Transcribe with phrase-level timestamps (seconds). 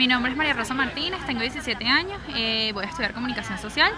[0.00, 3.92] Mi nombre es María Rosa Martínez, tengo 17 años, eh, voy a estudiar comunicación social.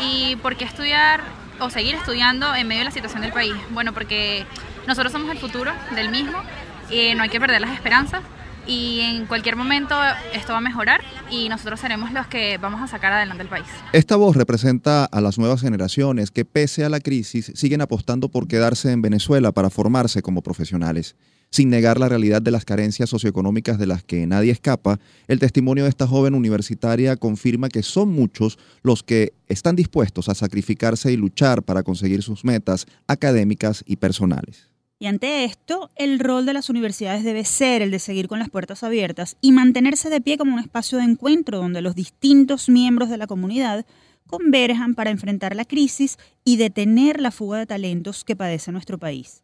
[0.00, 1.22] ¿Y por qué estudiar
[1.60, 3.54] o seguir estudiando en medio de la situación del país?
[3.70, 4.46] Bueno, porque
[4.88, 6.42] nosotros somos el futuro del mismo
[6.90, 8.22] y no hay que perder las esperanzas
[8.66, 9.94] y en cualquier momento
[10.32, 13.66] esto va a mejorar y nosotros seremos los que vamos a sacar adelante el país.
[13.92, 18.48] Esta voz representa a las nuevas generaciones que pese a la crisis siguen apostando por
[18.48, 21.16] quedarse en Venezuela para formarse como profesionales.
[21.50, 25.84] Sin negar la realidad de las carencias socioeconómicas de las que nadie escapa, el testimonio
[25.84, 31.16] de esta joven universitaria confirma que son muchos los que están dispuestos a sacrificarse y
[31.16, 34.73] luchar para conseguir sus metas académicas y personales.
[34.98, 38.48] Y ante esto, el rol de las universidades debe ser el de seguir con las
[38.48, 43.10] puertas abiertas y mantenerse de pie como un espacio de encuentro donde los distintos miembros
[43.10, 43.84] de la comunidad
[44.26, 49.42] converjan para enfrentar la crisis y detener la fuga de talentos que padece nuestro país.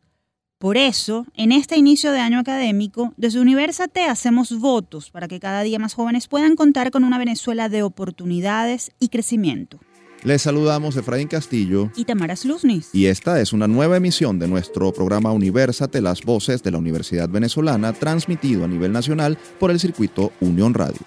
[0.58, 5.62] Por eso, en este inicio de año académico, desde Universate hacemos votos para que cada
[5.62, 9.80] día más jóvenes puedan contar con una Venezuela de oportunidades y crecimiento.
[10.22, 12.90] Les saludamos Efraín Castillo y Tamara Sluznis.
[12.92, 17.28] Y esta es una nueva emisión de nuestro programa Universate, las voces de la Universidad
[17.28, 21.00] Venezolana, transmitido a nivel nacional por el circuito Unión Radio.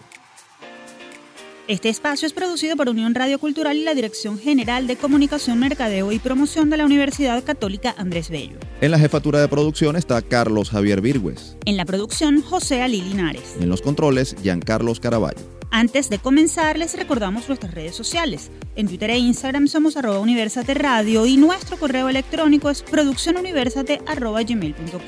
[1.67, 6.11] Este espacio es producido por Unión Radio Cultural y la Dirección General de Comunicación, Mercadeo
[6.11, 8.58] y Promoción de la Universidad Católica Andrés Bello.
[8.81, 11.55] En la jefatura de producción está Carlos Javier Virgües.
[11.66, 13.55] En la producción, José Ali Linares.
[13.61, 15.39] en los controles, Giancarlos Caraballo.
[15.76, 18.52] Antes de comenzar, les recordamos nuestras redes sociales.
[18.76, 25.02] En Twitter e Instagram somos arroba Universate Radio y nuestro correo electrónico es produccionuniversate.gmail.com.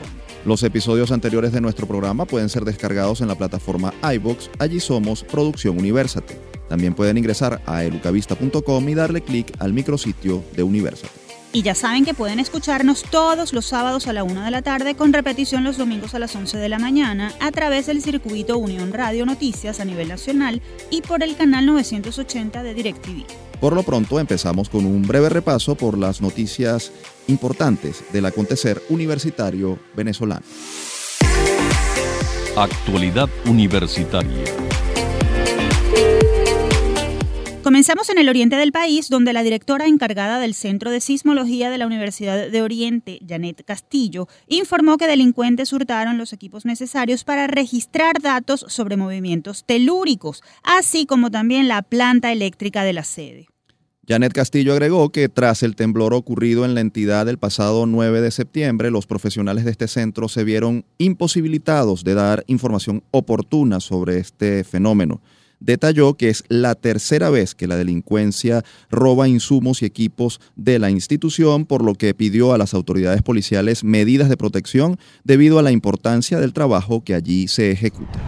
[0.44, 4.50] Los episodios anteriores de nuestro programa pueden ser descargados en la plataforma iBox.
[4.58, 6.36] Allí somos Producción Universate.
[6.68, 11.25] También pueden ingresar a educavista.com y darle clic al micrositio de Universate.
[11.56, 14.96] Y ya saben que pueden escucharnos todos los sábados a la una de la tarde
[14.96, 18.92] con repetición los domingos a las 11 de la mañana a través del circuito Unión
[18.92, 23.24] Radio Noticias a nivel nacional y por el canal 980 de DirecTV.
[23.62, 26.92] Por lo pronto empezamos con un breve repaso por las noticias
[27.28, 30.44] importantes del acontecer universitario venezolano.
[32.58, 34.65] Actualidad Universitaria.
[37.66, 41.80] Comenzamos en el oriente del país, donde la directora encargada del Centro de Sismología de
[41.80, 48.22] la Universidad de Oriente, Janet Castillo, informó que delincuentes hurtaron los equipos necesarios para registrar
[48.22, 53.48] datos sobre movimientos telúricos, así como también la planta eléctrica de la sede.
[54.08, 58.30] Janet Castillo agregó que tras el temblor ocurrido en la entidad el pasado 9 de
[58.30, 64.64] septiembre, los profesionales de este centro se vieron imposibilitados de dar información oportuna sobre este
[64.64, 65.20] fenómeno
[65.66, 70.92] detalló que es la tercera vez que la delincuencia roba insumos y equipos de la
[70.92, 75.72] institución, por lo que pidió a las autoridades policiales medidas de protección debido a la
[75.72, 78.20] importancia del trabajo que allí se ejecuta.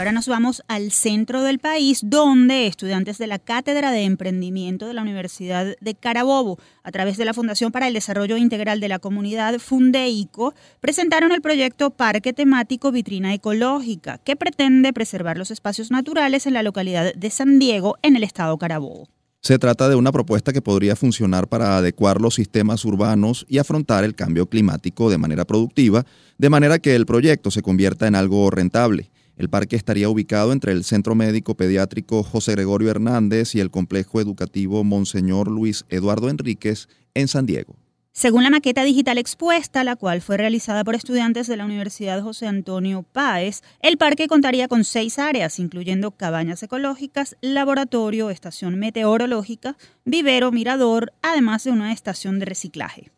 [0.00, 4.94] Ahora nos vamos al centro del país, donde estudiantes de la Cátedra de Emprendimiento de
[4.94, 8.98] la Universidad de Carabobo, a través de la Fundación para el Desarrollo Integral de la
[8.98, 16.46] Comunidad Fundeico, presentaron el proyecto Parque Temático Vitrina Ecológica, que pretende preservar los espacios naturales
[16.46, 19.06] en la localidad de San Diego, en el estado Carabobo.
[19.42, 24.04] Se trata de una propuesta que podría funcionar para adecuar los sistemas urbanos y afrontar
[24.04, 26.06] el cambio climático de manera productiva,
[26.38, 29.10] de manera que el proyecto se convierta en algo rentable.
[29.40, 34.20] El parque estaría ubicado entre el Centro Médico Pediátrico José Gregorio Hernández y el Complejo
[34.20, 37.74] Educativo Monseñor Luis Eduardo Enríquez en San Diego.
[38.12, 42.48] Según la maqueta digital expuesta, la cual fue realizada por estudiantes de la Universidad José
[42.48, 50.52] Antonio Páez, el parque contaría con seis áreas, incluyendo cabañas ecológicas, laboratorio, estación meteorológica, vivero,
[50.52, 53.10] mirador, además de una estación de reciclaje.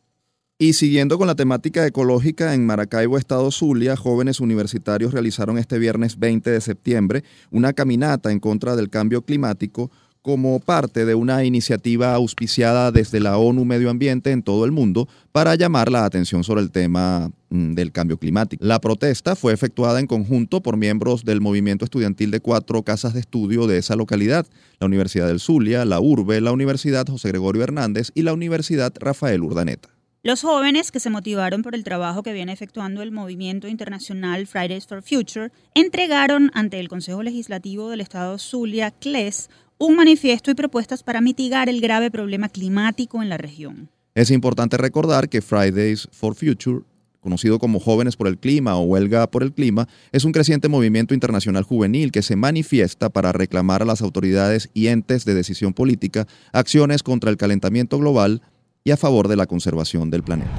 [0.62, 6.20] Y siguiendo con la temática ecológica, en Maracaibo, Estado Zulia, jóvenes universitarios realizaron este viernes
[6.20, 9.90] 20 de septiembre una caminata en contra del cambio climático
[10.22, 15.08] como parte de una iniciativa auspiciada desde la ONU Medio Ambiente en todo el mundo
[15.32, 18.64] para llamar la atención sobre el tema mm, del cambio climático.
[18.64, 23.19] La protesta fue efectuada en conjunto por miembros del movimiento estudiantil de cuatro casas de
[23.19, 24.46] estudio de esa localidad,
[24.78, 29.42] la Universidad del Zulia, la URBE, la Universidad José Gregorio Hernández y la Universidad Rafael
[29.42, 29.88] Urdaneta.
[30.24, 34.86] Los jóvenes que se motivaron por el trabajo que viene efectuando el movimiento internacional Fridays
[34.86, 41.02] for Future entregaron ante el Consejo Legislativo del Estado Zulia, CLES, un manifiesto y propuestas
[41.02, 43.88] para mitigar el grave problema climático en la región.
[44.14, 46.84] Es importante recordar que Fridays for Future
[47.22, 51.14] conocido como Jóvenes por el Clima o Huelga por el Clima, es un creciente movimiento
[51.14, 56.26] internacional juvenil que se manifiesta para reclamar a las autoridades y entes de decisión política
[56.52, 58.42] acciones contra el calentamiento global,
[58.84, 60.50] y a favor de la conservación del planeta.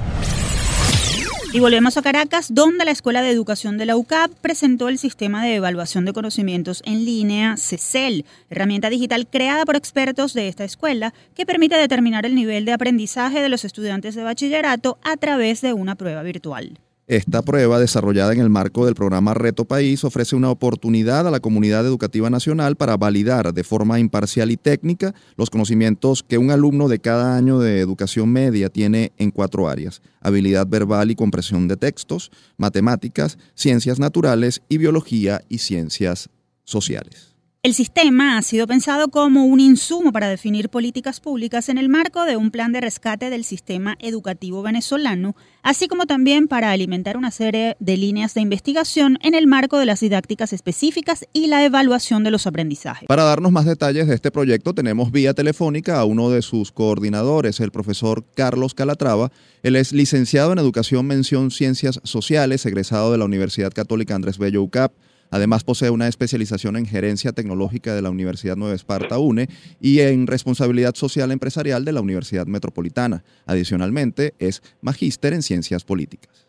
[1.54, 5.44] Y volvemos a Caracas, donde la Escuela de Educación de la UCAP presentó el sistema
[5.44, 11.14] de evaluación de conocimientos en línea CECEL, herramienta digital creada por expertos de esta escuela
[11.36, 15.74] que permite determinar el nivel de aprendizaje de los estudiantes de bachillerato a través de
[15.74, 16.80] una prueba virtual.
[17.08, 21.42] Esta prueba, desarrollada en el marco del programa Reto País, ofrece una oportunidad a la
[21.42, 26.88] comunidad educativa nacional para validar de forma imparcial y técnica los conocimientos que un alumno
[26.88, 31.76] de cada año de educación media tiene en cuatro áreas, habilidad verbal y compresión de
[31.76, 36.30] textos, matemáticas, ciencias naturales y biología y ciencias
[36.64, 37.33] sociales.
[37.66, 42.26] El sistema ha sido pensado como un insumo para definir políticas públicas en el marco
[42.26, 47.32] de un plan de rescate del sistema educativo venezolano, así como también para alimentar una
[47.32, 52.26] serie de líneas de investigación en el marco de las didácticas específicas y la evaluación
[52.26, 53.08] de los aprendizajes.
[53.08, 57.62] Para darnos más detalles de este proyecto tenemos vía telefónica a uno de sus coordinadores,
[57.62, 59.32] el profesor Carlos Calatrava.
[59.62, 64.62] Él es licenciado en Educación Mención Ciencias Sociales, egresado de la Universidad Católica Andrés Bello
[64.64, 64.92] UCAP
[65.34, 69.50] Además, posee una especialización en gerencia tecnológica de la Universidad Nueva Esparta UNE
[69.82, 73.24] y en responsabilidad social empresarial de la Universidad Metropolitana.
[73.48, 76.48] Adicionalmente, es magíster en ciencias políticas.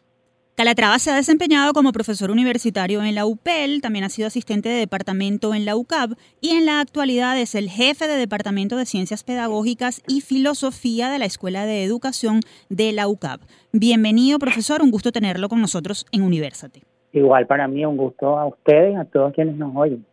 [0.54, 4.80] Calatrava se ha desempeñado como profesor universitario en la UPEL, también ha sido asistente de
[4.80, 9.24] departamento en la UCAB y en la actualidad es el jefe de Departamento de Ciencias
[9.24, 13.40] Pedagógicas y Filosofía de la Escuela de Educación de la UCAB.
[13.72, 16.82] Bienvenido, profesor, un gusto tenerlo con nosotros en Universate.
[17.14, 20.04] Igual para mí un gusto a ustedes y a todos quienes nos oyen.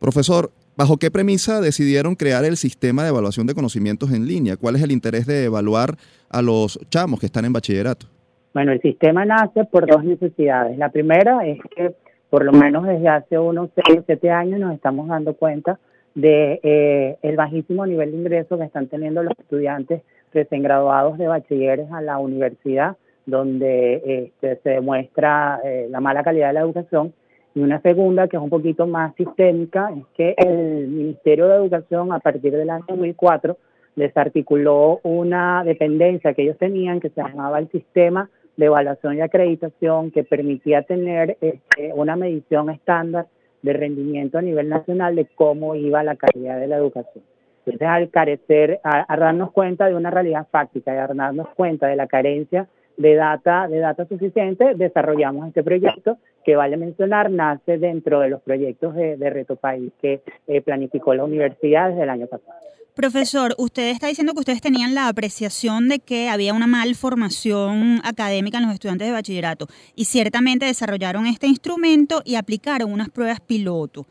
[0.00, 4.56] Profesor, ¿bajo qué premisa decidieron crear el sistema de evaluación de conocimientos en línea?
[4.56, 5.94] ¿Cuál es el interés de evaluar
[6.28, 8.06] a los chamos que están en bachillerato?
[8.52, 10.76] Bueno, el sistema nace por dos necesidades.
[10.76, 11.94] La primera es que
[12.28, 15.78] por lo menos desde hace unos 6 o 7 años nos estamos dando cuenta
[16.14, 20.02] de eh, el bajísimo nivel de ingreso que están teniendo los estudiantes
[20.32, 22.96] recién graduados de bachilleres a la universidad
[23.26, 27.12] donde este, se demuestra eh, la mala calidad de la educación.
[27.54, 32.12] Y una segunda, que es un poquito más sistémica, es que el Ministerio de Educación,
[32.12, 33.56] a partir del año 2004,
[33.94, 40.10] desarticuló una dependencia que ellos tenían que se llamaba el Sistema de Evaluación y Acreditación,
[40.10, 43.26] que permitía tener este, una medición estándar
[43.62, 47.24] de rendimiento a nivel nacional de cómo iba la calidad de la educación.
[47.64, 52.08] Entonces, al carecer, a, darnos cuenta de una realidad fáctica a darnos cuenta de la
[52.08, 52.66] carencia
[53.02, 58.40] de data, de data suficiente, desarrollamos este proyecto que vale mencionar, nace dentro de los
[58.42, 62.52] proyectos de, Reto País que eh, planificó la universidad desde el año pasado.
[62.94, 68.58] Profesor, usted está diciendo que ustedes tenían la apreciación de que había una malformación académica
[68.58, 69.66] en los estudiantes de bachillerato
[69.96, 74.06] y ciertamente desarrollaron este instrumento y aplicaron unas pruebas piloto.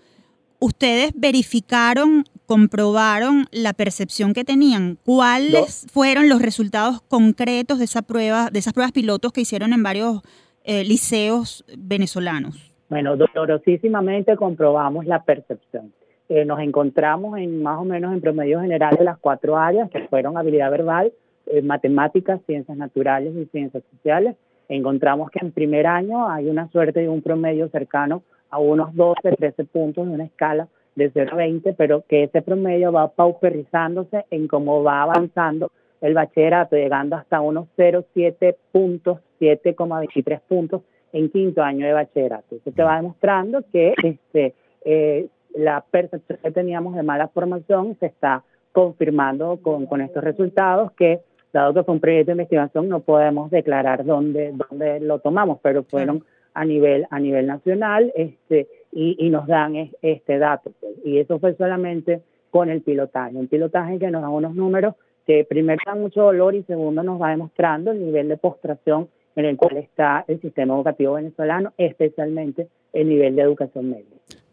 [0.61, 4.97] ¿Ustedes verificaron comprobaron la percepción que tenían.
[5.05, 9.81] ¿Cuáles fueron los resultados concretos de esa prueba, de esas pruebas pilotos que hicieron en
[9.81, 10.21] varios
[10.65, 12.73] eh, liceos venezolanos?
[12.89, 15.93] Bueno, dolorosísimamente comprobamos la percepción.
[16.27, 20.09] Eh, nos encontramos en más o menos en promedio general de las cuatro áreas que
[20.09, 21.13] fueron habilidad verbal,
[21.45, 24.35] eh, matemáticas, ciencias naturales y ciencias sociales.
[24.67, 29.31] Encontramos que en primer año hay una suerte de un promedio cercano a unos 12,
[29.31, 34.25] 13 puntos de una escala de 0 a 20, pero que ese promedio va pauperizándose
[34.29, 35.71] en cómo va avanzando
[36.01, 40.81] el bachillerato, llegando hasta unos 0,7 puntos, 7,23 puntos
[41.13, 42.55] en quinto año de bachillerato.
[42.55, 44.53] Eso te va demostrando que este,
[44.83, 51.21] eh, la percepción que teníamos de mala formación se está confirmando con, estos resultados que
[51.51, 55.83] dado que fue un proyecto de investigación no podemos declarar dónde, dónde lo tomamos, pero
[55.83, 60.71] fueron a nivel, a nivel nacional, este, y, nos dan este dato.
[60.79, 60.93] Pues.
[61.05, 63.35] Y eso fue solamente con el pilotaje.
[63.35, 67.21] Un pilotaje que nos da unos números que primero da mucho dolor y segundo nos
[67.21, 72.67] va demostrando el nivel de postración en el cual está el sistema educativo venezolano, especialmente
[72.91, 74.05] el nivel de educación media.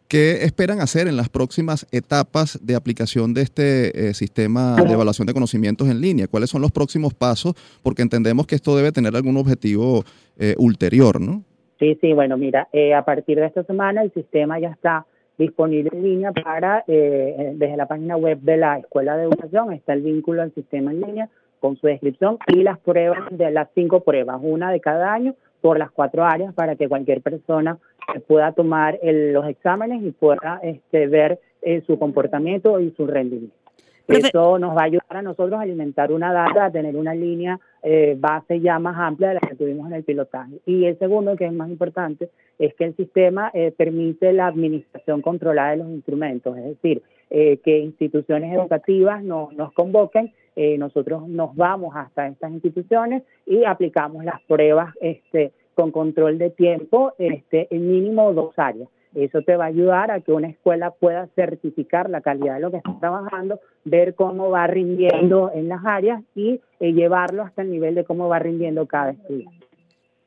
[0.07, 5.26] ¿Qué esperan hacer en las próximas etapas de aplicación de este eh, sistema de evaluación
[5.26, 6.28] de conocimientos en línea?
[6.28, 7.55] ¿Cuáles son los próximos pasos?
[7.83, 10.05] Porque entendemos que esto debe tener algún objetivo
[10.38, 11.45] eh, ulterior, ¿no?
[11.79, 15.07] Sí, sí, bueno, mira, eh, a partir de esta semana el sistema ya está
[15.39, 19.93] disponible en línea para, eh, desde la página web de la Escuela de Educación, está
[19.93, 21.29] el vínculo al sistema en línea
[21.61, 25.79] con su descripción y las pruebas de las cinco pruebas, una de cada año por
[25.79, 27.79] las cuatro áreas para que cualquier persona
[28.27, 33.55] pueda tomar los exámenes y pueda este, ver eh, su comportamiento y su rendimiento.
[34.07, 37.61] Eso nos va a ayudar a nosotros a alimentar una data, a tener una línea
[37.83, 40.61] eh, base ya más amplia de la que tuvimos en el pilotaje.
[40.67, 45.23] Y el segundo, que es más importante, es que el sistema eh, permite la administración
[45.23, 50.33] controlada de los instrumentos, es decir, eh, que instituciones educativas no, nos convoquen,
[50.77, 57.13] nosotros nos vamos hasta estas instituciones y aplicamos las pruebas este, con control de tiempo
[57.17, 58.89] este, en mínimo dos áreas.
[59.15, 62.71] Eso te va a ayudar a que una escuela pueda certificar la calidad de lo
[62.71, 67.71] que está trabajando, ver cómo va rindiendo en las áreas y eh, llevarlo hasta el
[67.71, 69.67] nivel de cómo va rindiendo cada estudiante.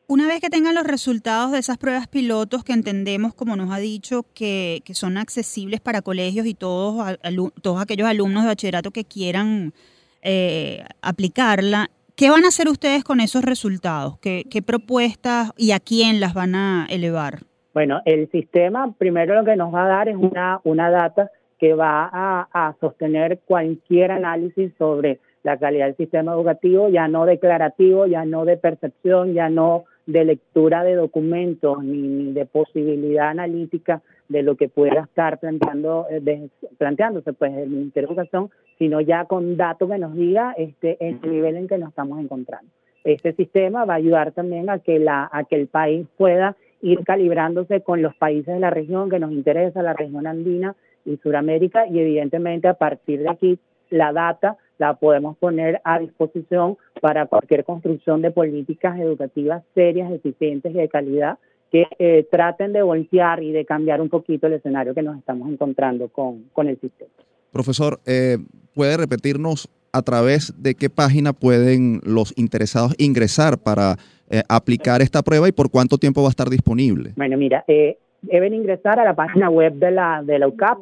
[0.08, 3.78] Una vez que tengan los resultados de esas pruebas pilotos que entendemos, como nos ha
[3.78, 7.18] dicho, que, son accesibles para colegios y todos,
[7.62, 9.74] todos aquellos alumnos de bachillerato que quieran
[10.22, 14.18] eh, aplicarla, ¿qué van a hacer ustedes con esos resultados?
[14.20, 17.44] ¿Qué, ¿Qué propuestas y a quién las van a elevar?
[17.74, 21.74] Bueno, el sistema primero lo que nos va a dar es una, una data que
[21.76, 28.26] va a, sostener cualquier análisis sobre la calidad del sistema educativo, ya no declarativo, ya
[28.26, 34.56] no de percepción, ya no de lectura de documentos ni, de posibilidad analítica de lo
[34.56, 36.50] que pueda estar planteando, eh,
[36.80, 38.50] planteándose pues el Ministerio de Educación,
[38.80, 42.72] sino ya con datos que nos diga este, el nivel en que nos estamos encontrando.
[43.04, 47.04] Este sistema va a ayudar también a que, la, a que el país pueda ir
[47.04, 51.88] calibrándose con los países de la región que nos interesa, la región andina y Sudamérica,
[51.88, 53.60] y evidentemente a partir de aquí
[53.90, 60.74] la data la podemos poner a disposición para cualquier construcción de políticas educativas serias, eficientes
[60.74, 61.38] y de calidad
[61.72, 65.50] que eh, traten de voltear y de cambiar un poquito el escenario que nos estamos
[65.50, 67.12] encontrando con, con el sistema.
[67.52, 68.38] Profesor, eh,
[68.74, 73.98] ¿puede repetirnos a través de qué página pueden los interesados ingresar para
[74.30, 77.12] eh, aplicar esta prueba y por cuánto tiempo va a estar disponible?
[77.18, 80.80] Bueno, mira, eh, deben ingresar a la página web de la, de la UCAP,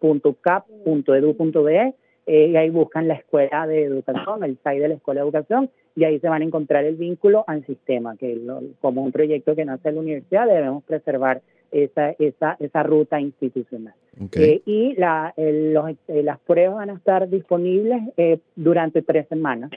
[0.00, 1.94] www.ucap.edu.be,
[2.26, 5.70] eh, y ahí buscan la escuela de educación, el site de la escuela de educación,
[5.96, 8.40] y ahí se van a encontrar el vínculo al sistema, que
[8.80, 13.94] como un proyecto que nace en la universidad debemos preservar esa, esa, esa ruta institucional.
[14.32, 19.70] Eh, y la, los, eh, las pruebas van a estar disponibles eh, durante tres semanas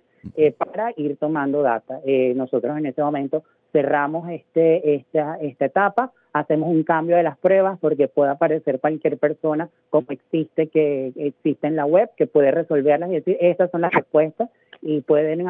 [0.58, 2.00] para ir tomando data.
[2.36, 7.78] nosotros en este momento cerramos este, esta, esta etapa, hacemos un cambio de las pruebas
[7.80, 13.10] porque puede aparecer cualquier persona como existe que existe en la web que puede resolverlas
[13.10, 14.50] y decir estas son las respuestas
[14.82, 15.46] y pueden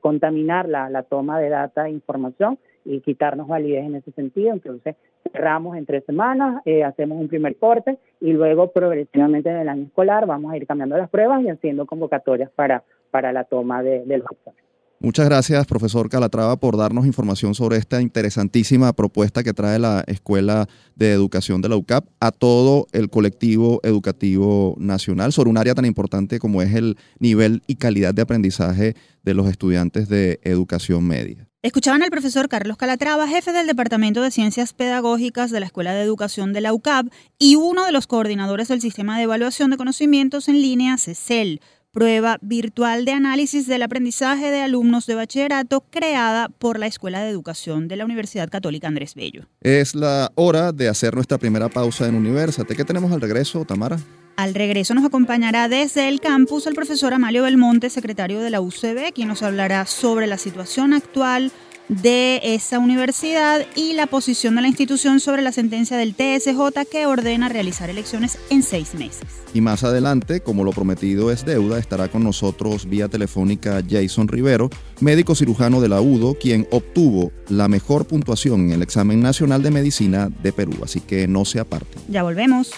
[0.00, 4.52] contaminar la, la toma de data e información y quitarnos validez en ese sentido.
[4.52, 4.96] Entonces,
[5.32, 9.84] cerramos en tres semanas, eh, hacemos un primer corte y luego progresivamente en el año
[9.84, 14.04] escolar vamos a ir cambiando las pruebas y haciendo convocatorias para, para la toma de,
[14.06, 14.62] los exámenes.
[15.00, 20.68] Muchas gracias, profesor Calatrava, por darnos información sobre esta interesantísima propuesta que trae la Escuela
[20.94, 25.86] de Educación de la UCAP a todo el colectivo educativo nacional sobre un área tan
[25.86, 31.48] importante como es el nivel y calidad de aprendizaje de los estudiantes de educación media.
[31.62, 36.02] Escuchaban al profesor Carlos Calatrava, jefe del Departamento de Ciencias Pedagógicas de la Escuela de
[36.02, 37.06] Educación de la UCAP
[37.38, 41.60] y uno de los coordinadores del Sistema de Evaluación de Conocimientos en Línea, CECEL,
[41.92, 47.30] prueba virtual de análisis del aprendizaje de alumnos de bachillerato creada por la Escuela de
[47.30, 49.46] Educación de la Universidad Católica Andrés Bello.
[49.60, 52.74] Es la hora de hacer nuestra primera pausa en Universate.
[52.74, 53.98] ¿Qué tenemos al regreso, Tamara?
[54.36, 59.12] Al regreso nos acompañará desde el campus el profesor Amalio Belmonte, secretario de la UCB,
[59.14, 61.52] quien nos hablará sobre la situación actual
[61.88, 67.06] de esa universidad y la posición de la institución sobre la sentencia del TSJ que
[67.06, 69.26] ordena realizar elecciones en seis meses.
[69.52, 74.70] Y más adelante, como lo prometido es deuda, estará con nosotros vía telefónica Jason Rivero,
[75.00, 79.70] médico cirujano de la UDO, quien obtuvo la mejor puntuación en el examen nacional de
[79.70, 80.72] medicina de Perú.
[80.82, 81.98] Así que no se aparte.
[82.08, 82.70] Ya volvemos.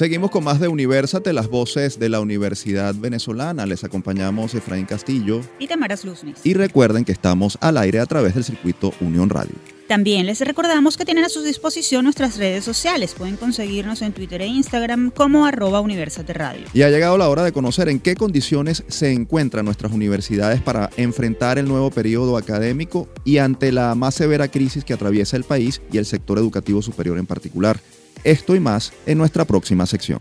[0.00, 3.66] Seguimos con más de Universate, las voces de la Universidad Venezolana.
[3.66, 6.38] Les acompañamos Efraín Castillo y Tamaras Luznis.
[6.42, 9.52] Y recuerden que estamos al aire a través del circuito Unión Radio.
[9.88, 13.12] También les recordamos que tienen a su disposición nuestras redes sociales.
[13.12, 16.66] Pueden conseguirnos en Twitter e Instagram como arroba Universate Radio.
[16.72, 20.88] Y ha llegado la hora de conocer en qué condiciones se encuentran nuestras universidades para
[20.96, 25.82] enfrentar el nuevo periodo académico y ante la más severa crisis que atraviesa el país
[25.92, 27.78] y el sector educativo superior en particular.
[28.24, 30.20] Esto y más en nuestra próxima sección.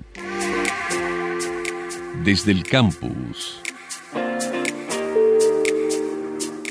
[2.23, 3.61] Desde el campus.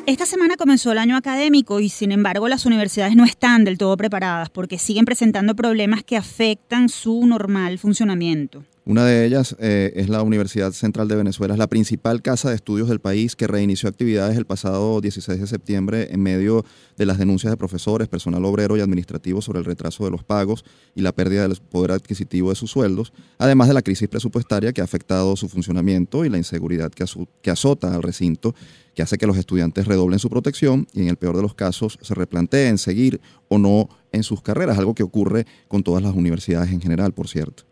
[0.06, 3.94] Esta semana comenzó el año académico y sin embargo las universidades no están del todo
[3.98, 8.64] preparadas porque siguen presentando problemas que afectan su normal funcionamiento.
[8.88, 12.54] Una de ellas eh, es la Universidad Central de Venezuela, es la principal casa de
[12.54, 16.64] estudios del país que reinició actividades el pasado 16 de septiembre en medio
[16.96, 20.64] de las denuncias de profesores, personal obrero y administrativo sobre el retraso de los pagos
[20.94, 24.80] y la pérdida del poder adquisitivo de sus sueldos, además de la crisis presupuestaria que
[24.80, 27.04] ha afectado su funcionamiento y la inseguridad que,
[27.42, 28.54] que azota al recinto,
[28.94, 31.98] que hace que los estudiantes redoblen su protección y en el peor de los casos
[32.00, 36.70] se replanteen seguir o no en sus carreras, algo que ocurre con todas las universidades
[36.70, 37.67] en general, por cierto.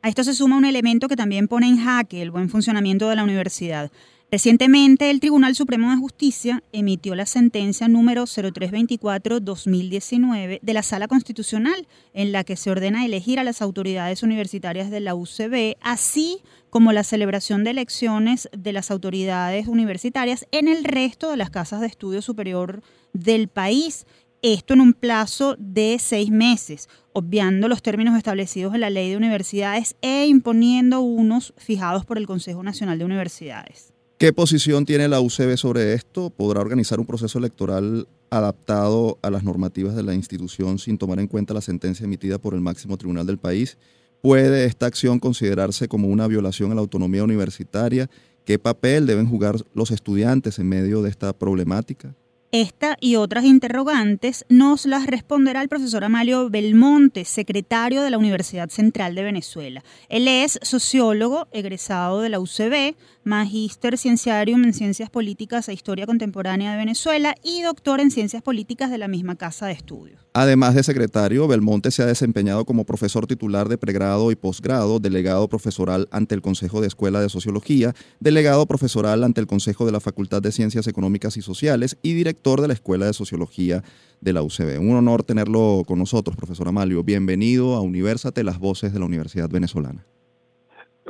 [0.00, 3.16] A esto se suma un elemento que también pone en jaque el buen funcionamiento de
[3.16, 3.90] la universidad.
[4.30, 11.88] Recientemente, el Tribunal Supremo de Justicia emitió la sentencia número 0324-2019 de la Sala Constitucional,
[12.12, 16.92] en la que se ordena elegir a las autoridades universitarias de la UCB, así como
[16.92, 21.86] la celebración de elecciones de las autoridades universitarias en el resto de las casas de
[21.86, 22.82] estudio superior
[23.14, 24.04] del país
[24.42, 29.16] esto en un plazo de seis meses, obviando los términos establecidos en la ley de
[29.16, 33.92] universidades e imponiendo unos fijados por el Consejo Nacional de Universidades.
[34.18, 36.30] ¿Qué posición tiene la UCB sobre esto?
[36.30, 41.26] ¿Podrá organizar un proceso electoral adaptado a las normativas de la institución sin tomar en
[41.26, 43.78] cuenta la sentencia emitida por el máximo tribunal del país?
[44.20, 48.08] ¿Puede esta acción considerarse como una violación a la autonomía universitaria?
[48.44, 52.14] ¿Qué papel deben jugar los estudiantes en medio de esta problemática?
[52.50, 58.70] Esta y otras interrogantes nos las responderá el profesor Amalio Belmonte, secretario de la Universidad
[58.70, 59.84] Central de Venezuela.
[60.08, 62.96] Él es sociólogo, egresado de la UCB,
[63.28, 68.90] magíster cienciarium en Ciencias Políticas e Historia Contemporánea de Venezuela y doctor en Ciencias Políticas
[68.90, 70.26] de la misma casa de estudios.
[70.32, 75.46] Además de secretario, Belmonte se ha desempeñado como profesor titular de pregrado y posgrado, delegado
[75.46, 80.00] profesoral ante el Consejo de Escuela de Sociología, delegado profesoral ante el Consejo de la
[80.00, 83.84] Facultad de Ciencias Económicas y Sociales y director de la Escuela de Sociología
[84.22, 84.80] de la UCB.
[84.80, 87.04] Un honor tenerlo con nosotros, profesor Amalio.
[87.04, 90.06] Bienvenido a Universate, las voces de la Universidad Venezolana.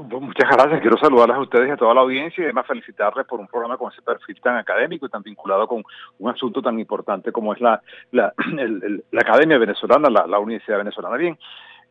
[0.01, 0.81] Muchas gracias.
[0.81, 3.77] Quiero saludarles a ustedes y a toda la audiencia y además felicitarles por un programa
[3.77, 5.83] con ese perfil tan académico y tan vinculado con
[6.19, 7.81] un asunto tan importante como es la,
[8.13, 8.33] la,
[9.21, 11.17] Academia Venezolana, la, Universidad Venezolana.
[11.17, 11.39] Bien,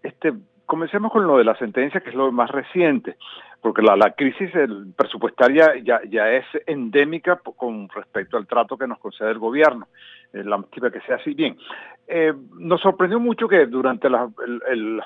[0.04, 0.34] este,
[0.66, 3.18] comencemos con lo de la sentencia, que es lo más reciente,
[3.62, 4.52] porque la, la crisis
[4.96, 9.88] presupuestaria ya es endémica con respecto al trato que nos concede el gobierno.
[10.34, 11.34] Eh, la que sea así.
[11.34, 11.57] Bien,
[12.10, 14.29] eh, nos sorprendió mucho que durante las,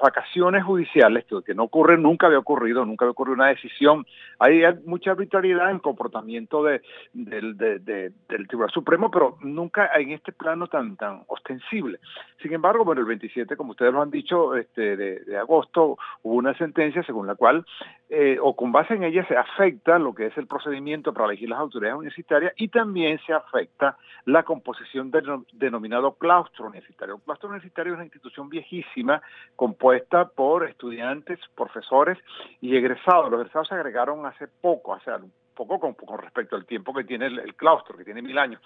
[0.01, 4.05] vacaciones judiciales, que, no ocurre, nunca había ocurrido, nunca había ocurrido una decisión,
[4.39, 6.81] hay mucha arbitrariedad en el comportamiento de,
[7.13, 11.99] del Tribunal Supremo, pero nunca en este plano tan, tan ostensible.
[12.41, 16.55] Sin embargo, bueno, el 27, como ustedes lo han dicho, este, de, agosto hubo una
[16.55, 17.65] sentencia según la cual,
[18.09, 21.49] eh, o con base en ella, se afecta lo que es el procedimiento para elegir
[21.49, 25.10] las autoridades universitarias y también se afecta la composición
[25.53, 27.15] denominado claustro universitario.
[27.15, 29.21] El claustro universitario es una institución viejísima
[29.55, 32.17] compuesta por estudiantes, profesores
[32.61, 33.29] y egresados.
[33.31, 35.11] Los egresados se agregaron hace poco, hace
[35.55, 38.61] poco con, respecto al tiempo que tiene el, claustro, que tiene mil años.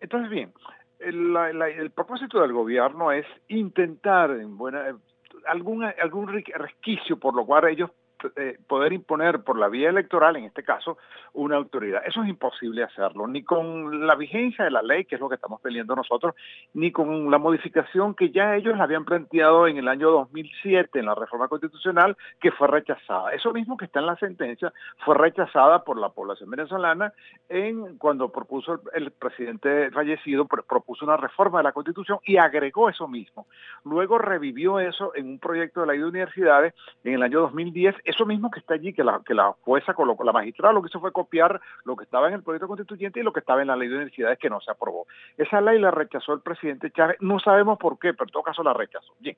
[0.00, 0.52] Entonces, bien,
[0.98, 4.96] el, propósito del gobierno es intentar en buena
[5.46, 7.90] algún, algún resquicio por lo cual ellos
[8.36, 10.98] eh, poder imponer por la vía electoral, en este caso,
[11.34, 12.02] una autoridad.
[12.06, 15.34] Eso es imposible hacerlo, ni con la vigencia de la ley, que es lo que
[15.34, 16.34] estamos peleando nosotros,
[16.74, 21.14] ni con la modificación que ya ellos habían planteado en el año 2007 en la
[21.14, 23.32] reforma constitucional, que fue rechazada.
[23.32, 24.72] Eso mismo que está en la sentencia
[25.04, 27.12] fue rechazada por la población venezolana
[27.48, 33.08] en cuando propuso el, presidente fallecido, propuso una reforma de la constitución y agregó eso
[33.08, 33.46] mismo.
[33.84, 36.74] Luego revivió eso en un proyecto de ley de universidades
[37.04, 40.24] en el año 2010 eso mismo que está allí, que la, que la jueza colocó,
[40.24, 43.22] la magistrada lo que hizo fue copiar lo que estaba en el proyecto constituyente y
[43.22, 45.06] lo que estaba en la ley de universidades que no se aprobó.
[45.36, 48.62] Esa ley la rechazó el presidente Chávez, no sabemos por qué, pero en todo caso
[48.62, 49.12] la rechazó.
[49.18, 49.36] Bien,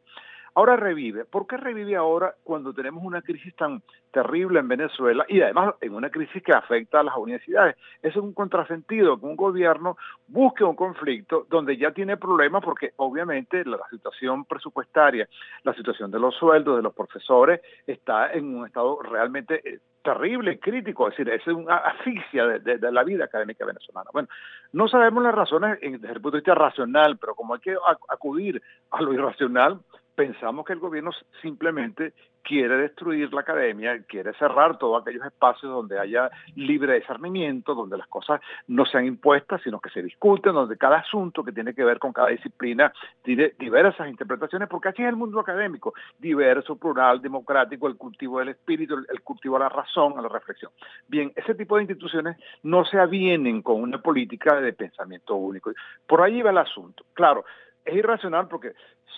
[0.59, 1.25] Ahora revive.
[1.25, 5.94] ¿Por qué revive ahora cuando tenemos una crisis tan terrible en Venezuela y además en
[5.94, 7.77] una crisis que afecta a las universidades?
[8.03, 13.64] Es un contrasentido que un gobierno busque un conflicto donde ya tiene problemas porque obviamente
[13.64, 15.29] la, situación presupuestaria,
[15.62, 20.59] la situación de los sueldos de los profesores está en un estado realmente eh, terrible,
[20.59, 24.11] crítico, es decir, es una asfixia de, la vida académica venezolana.
[24.12, 24.29] Bueno,
[24.73, 27.77] no sabemos las razones desde el punto de vista racional, pero como hay que
[28.09, 29.79] acudir a lo irracional,
[30.18, 35.96] pensamos que el gobierno simplemente quiere destruir la academia, quiere cerrar todos aquellos espacios donde
[35.96, 40.98] haya libre discernimiento, donde las cosas no sean impuestas, sino que se discuten, donde cada
[40.98, 45.14] asunto que tiene que ver con cada disciplina tiene diversas interpretaciones, porque así es el
[45.14, 50.22] mundo académico, diverso, plural, democrático, el cultivo del espíritu, el cultivo a la razón, a
[50.22, 50.72] la reflexión.
[51.07, 55.70] Bien, ese tipo de instituciones no se avienen con una política de pensamiento único.
[56.09, 57.04] Por ahí va el asunto.
[57.14, 57.44] Claro,
[57.88, 58.72] es irracional porque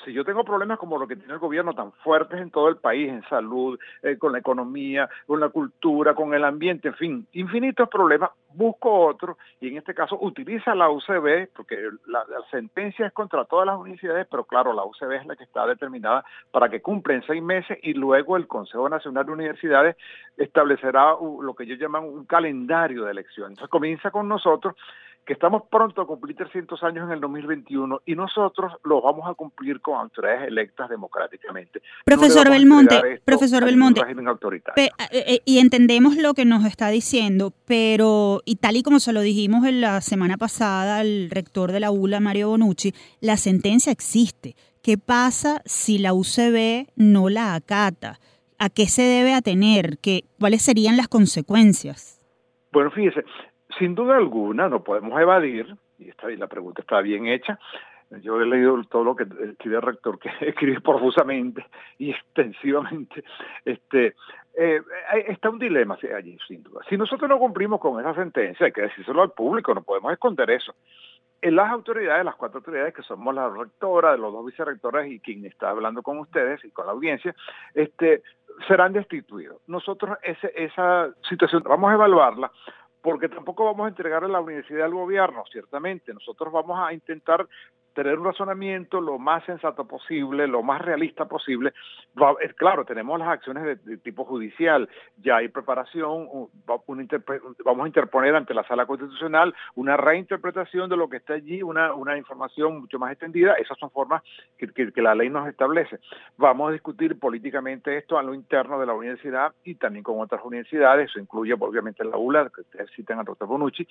[0.05, 2.77] si yo tengo problemas como lo que tiene el gobierno tan fuertes en todo el
[2.77, 7.27] país, en salud, eh, con la economía, con la cultura, con el ambiente, en fin,
[7.33, 13.13] infinitos problemas, busco otro y en este caso utiliza la UCB, porque la, sentencia es
[13.13, 16.81] contra todas las universidades, pero claro, la UCB es la que está determinada para que
[16.81, 19.97] cumplen seis meses y luego el Consejo Nacional de Universidades
[20.37, 23.53] establecerá lo que ellos llaman un calendario de elecciones.
[23.53, 24.75] Entonces comienza con nosotros
[25.25, 29.35] que estamos pronto a cumplir 300 años en el 2021 y nosotros los vamos a
[29.35, 31.83] cumplir con autoridades electas democráticamente.
[32.05, 34.01] Profesor Belmonte, profesor Belmonte,
[34.77, 39.13] eh, eh, y entendemos lo que nos está diciendo, pero y tal y como se
[39.13, 43.93] lo dijimos en la semana pasada al rector de la ULA, Mario Bonucci, la sentencia
[43.93, 44.57] existe.
[44.83, 48.19] ¿Qué pasa si la UCB no la acata?
[48.59, 49.99] ¿A qué se debe atener?
[49.99, 52.19] ¿Qué, ¿Cuáles serían las consecuencias?
[52.73, 53.25] Bueno, fíjese,
[53.81, 57.59] sin duda alguna, no podemos evadir, y esta, la pregunta está bien hecha,
[58.23, 61.65] yo he leído todo lo que escribe el rector, que escribe profusamente
[61.99, 63.25] y extensivamente.
[63.65, 64.15] Este,
[64.55, 64.83] eh,
[65.29, 66.81] está un dilema allí, sin duda.
[66.89, 70.51] Si nosotros no cumplimos con esa sentencia, hay que decírselo al público, no podemos esconder
[70.51, 70.75] eso.
[71.41, 75.47] En las autoridades, las cuatro autoridades que somos la rectora, los dos vicerrectores y quien
[75.47, 77.35] está hablando con ustedes y con la audiencia,
[77.73, 78.23] este,
[78.69, 79.63] serán destituidos.
[79.67, 82.51] Nosotros esa situación vamos a evaluarla
[83.03, 86.13] porque tampoco vamos a entregarle la universidad al gobierno, ciertamente.
[86.13, 87.47] Nosotros vamos a intentar
[88.03, 91.75] tener un razonamiento lo más sensato posible, lo más realista posible.
[92.57, 96.27] Claro, tenemos las acciones de, tipo judicial, ya hay preparación,
[96.67, 101.93] vamos a interponer ante la sala constitucional una reinterpretación de lo que está allí, una,
[101.93, 104.23] una información mucho más extendida, esas son formas
[104.57, 105.99] que, la ley nos establece.
[106.39, 110.43] Vamos a discutir políticamente esto a lo interno de la universidad y también con otras
[110.43, 113.87] universidades, eso incluye obviamente la ULA, que ustedes citan al doctor Bonucci,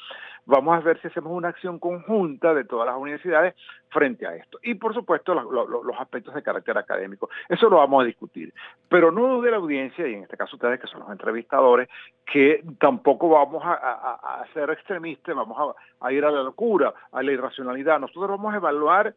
[0.45, 3.53] vamos a ver si hacemos una acción conjunta de todas las universidades
[3.99, 4.59] frente a esto.
[4.63, 7.29] Y por supuesto los aspectos de carácter académico.
[7.49, 8.53] Eso lo vamos a discutir.
[8.87, 11.89] Pero no de la audiencia, y en este caso ustedes que son los entrevistadores,
[12.25, 17.99] que tampoco vamos a, ser extremistas, vamos a ir a la locura, a la irracionalidad.
[17.99, 19.13] Nosotros vamos a evaluar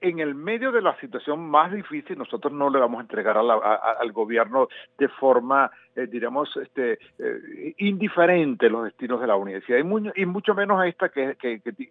[0.00, 4.12] en el medio de la situación más difícil, nosotros no le vamos a entregar al
[4.12, 10.54] gobierno de forma, eh, diríamos, este, eh, indiferente los destinos de la universidad, y, mucho
[10.54, 11.36] menos esta que,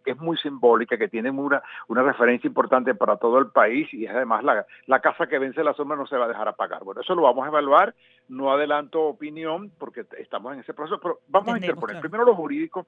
[0.05, 4.43] es muy simbólica, que tiene una, una referencia importante para todo el país y además
[4.43, 6.83] la, la casa que vence la sombra no se va a dejar apagar.
[6.83, 7.93] Bueno, eso lo vamos a evaluar,
[8.27, 12.87] no adelanto opinión porque estamos en ese proceso, pero vamos a interponer primero lo jurídico,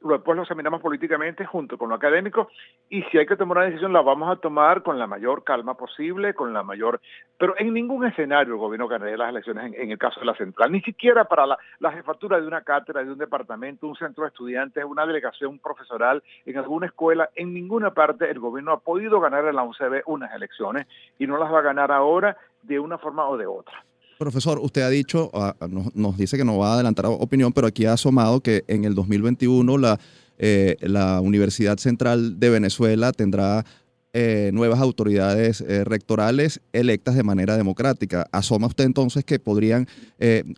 [0.00, 2.48] después lo examinamos políticamente junto con lo académico
[2.88, 5.74] y si hay que tomar una decisión la vamos a tomar con la mayor calma
[5.74, 7.00] posible, con la mayor...
[7.38, 10.51] Pero en ningún escenario el gobierno ganaría las elecciones en, el caso de la central,
[10.70, 14.28] ni siquiera para la, la, jefatura de una cátedra, de un departamento, un centro de
[14.28, 19.44] estudiantes, una delegación profesoral, en alguna escuela, en ninguna parte el gobierno ha podido ganar
[19.46, 20.86] en la UCB unas elecciones
[21.18, 23.84] y no las va a ganar ahora de una forma o de otra.
[24.18, 25.54] Profesor, usted ha dicho, ah,
[25.94, 28.94] nos, dice que no va a adelantar opinión, pero aquí ha asomado que en el
[28.94, 29.98] 2021 la,
[30.38, 33.64] eh, la Universidad Central de Venezuela tendrá
[34.12, 38.26] eh, nuevas autoridades eh, rectorales electas de manera democrática.
[38.32, 39.88] ¿Asoma usted entonces que podrían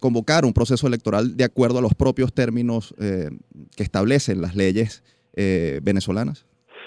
[0.00, 5.02] convocar un proceso electoral de acuerdo a los propios términos que establecen las leyes
[5.82, 6.44] venezolanas?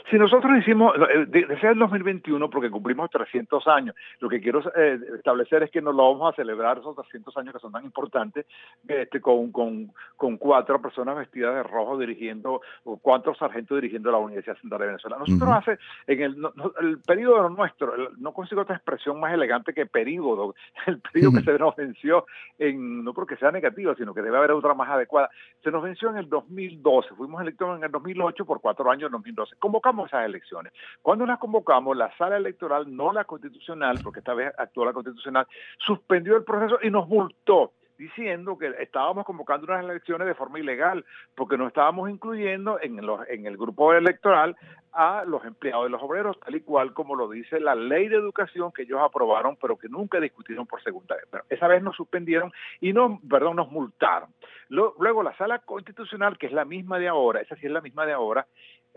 [0.09, 4.97] Si nosotros hicimos, eh, desde el 2021, porque cumplimos 300 años, lo que quiero eh,
[5.17, 8.45] establecer es que nos lo vamos a celebrar esos 300 años que son tan importantes,
[8.87, 14.17] este, con, con, con cuatro personas vestidas de rojo dirigiendo, o cuatro sargentos dirigiendo la
[14.17, 15.17] Universidad Central de Venezuela.
[15.19, 16.37] Nosotros hace, en el,
[16.81, 20.55] el periodo nuestro, no consigo otra expresión más elegante que periodo,
[20.87, 22.25] el periodo que se nos venció,
[22.57, 25.29] en, no porque sea negativo, sino que debe haber otra más adecuada,
[25.61, 29.11] se nos venció en el 2012, fuimos electos en el 2008 por cuatro años en
[29.11, 29.55] 2012.
[29.59, 30.71] Convocamos esas elecciones.
[31.01, 35.47] Cuando las convocamos, la sala electoral, no la constitucional, porque esta vez actuó la constitucional,
[35.79, 41.03] suspendió el proceso y nos multó diciendo que estábamos convocando unas elecciones de forma ilegal,
[41.35, 42.99] porque no estábamos incluyendo en,
[43.45, 44.55] el grupo electoral
[44.93, 48.15] a los empleados de los obreros, tal y cual como lo dice la ley de
[48.15, 51.25] educación que ellos aprobaron, pero que nunca discutieron por segunda vez.
[51.29, 54.29] Pero esa vez nos suspendieron y no, perdón, nos multaron.
[54.69, 58.05] Luego la sala constitucional, que es la misma de ahora, esa sí es la misma
[58.05, 58.47] de ahora,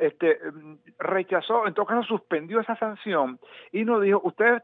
[0.01, 3.39] este, mm, rechazó, en todo caso suspendió esa sanción
[3.71, 4.63] y nos dijo, ustedes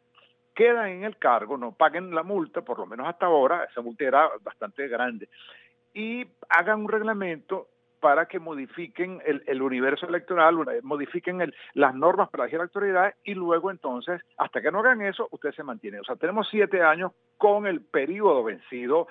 [0.55, 4.05] quedan en el cargo, no paguen la multa, por lo menos hasta ahora, esa multa
[4.05, 5.29] era bastante grande,
[5.92, 7.68] y hagan un reglamento
[8.01, 14.20] para que modifiquen el, universo electoral, modifiquen las normas para elegir autoridades y luego entonces,
[14.37, 16.01] hasta que no hagan eso, usted se mantiene.
[16.01, 19.09] O sea, tenemos siete años con el periodo vencido,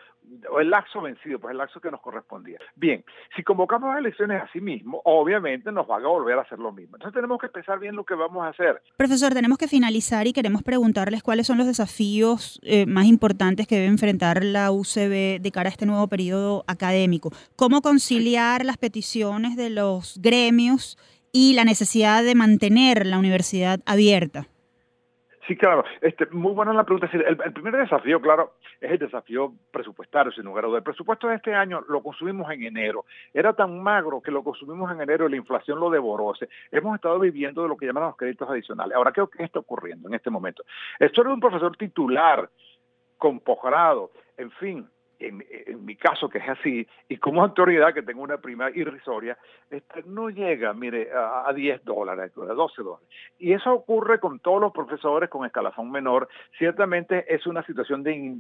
[0.50, 2.58] o el laxo vencido, pues el laxo que nos correspondía.
[2.76, 3.04] Bien,
[3.36, 6.96] si convocamos elecciones a sí mismo, obviamente nos van a volver a hacer lo mismo.
[6.96, 8.82] Entonces tenemos que pensar bien lo que vamos a hacer.
[8.98, 13.76] Profesor, tenemos que finalizar y queremos preguntarles cuáles son los desafíos eh, más importantes que
[13.76, 17.32] debe enfrentar la UCB de cara a este nuevo periodo académico.
[17.56, 20.98] ¿Cómo conciliar las peticiones de los gremios
[21.32, 24.48] y la necesidad de mantener la universidad abierta?
[25.48, 25.84] Sí, claro.
[26.02, 27.08] Este, muy buena la pregunta.
[27.14, 30.80] El, primer desafío, claro, es el desafío presupuestario, sin lugar a dudas.
[30.80, 33.06] El presupuesto de este año lo consumimos en enero.
[33.32, 36.34] Era tan magro que lo consumimos en enero y la inflación lo devoró.
[36.72, 38.96] hemos estado viviendo de lo que llaman los créditos adicionales.
[38.96, 40.64] Ahora, ¿qué, ¿qué está ocurriendo en este momento?
[41.00, 42.50] Esto era un profesor titular
[43.18, 44.90] con posgrado, en fin,
[45.28, 49.38] en, mi caso que es así, y como autoridad que tengo una prima irrisoria,
[49.70, 53.08] este, no llega, mire, a, 10 dólares, a 12 dólares.
[53.40, 56.28] Y eso ocurre con todos los profesores con escalafón menor.
[56.58, 58.38] Ciertamente es una situación de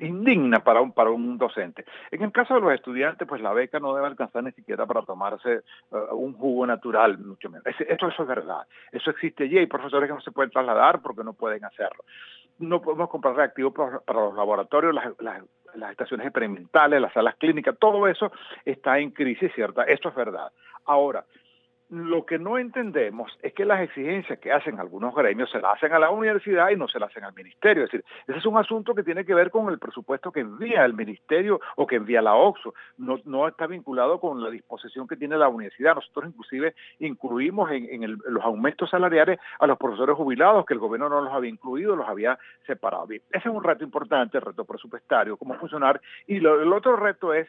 [0.00, 1.84] indigna para un, para un docente.
[2.10, 5.02] En el caso de los estudiantes, pues la beca no debe alcanzar ni siquiera para
[5.02, 7.66] tomarse uh, un jugo natural, mucho menos.
[7.66, 8.66] Esto, eso es verdad.
[8.92, 9.58] Eso existe allí.
[9.58, 12.04] Hay profesores que no se pueden trasladar porque no pueden hacerlo
[12.58, 18.06] no podemos comprar reactivos para, los laboratorios, las, las, estaciones experimentales, las salas clínicas, todo
[18.06, 18.30] eso
[18.64, 19.82] está en crisis, ¿cierta?
[19.84, 20.52] Esto es verdad.
[20.84, 21.24] Ahora,
[21.94, 25.92] lo que no entendemos es que las exigencias que hacen algunos gremios se las hacen
[25.92, 27.84] a la universidad y no se las hacen al ministerio.
[27.84, 30.84] Es decir, ese es un asunto que tiene que ver con el presupuesto que envía
[30.84, 32.74] el ministerio o que envía la OXO.
[32.98, 35.94] No, no está vinculado con la disposición que tiene la universidad.
[35.94, 41.20] Nosotros inclusive incluimos en, los aumentos salariales a los profesores jubilados, que el gobierno no
[41.20, 43.06] los había incluido, los había separado.
[43.10, 46.00] Ese es un reto importante, el reto presupuestario, cómo funcionar.
[46.26, 47.48] Y el otro reto es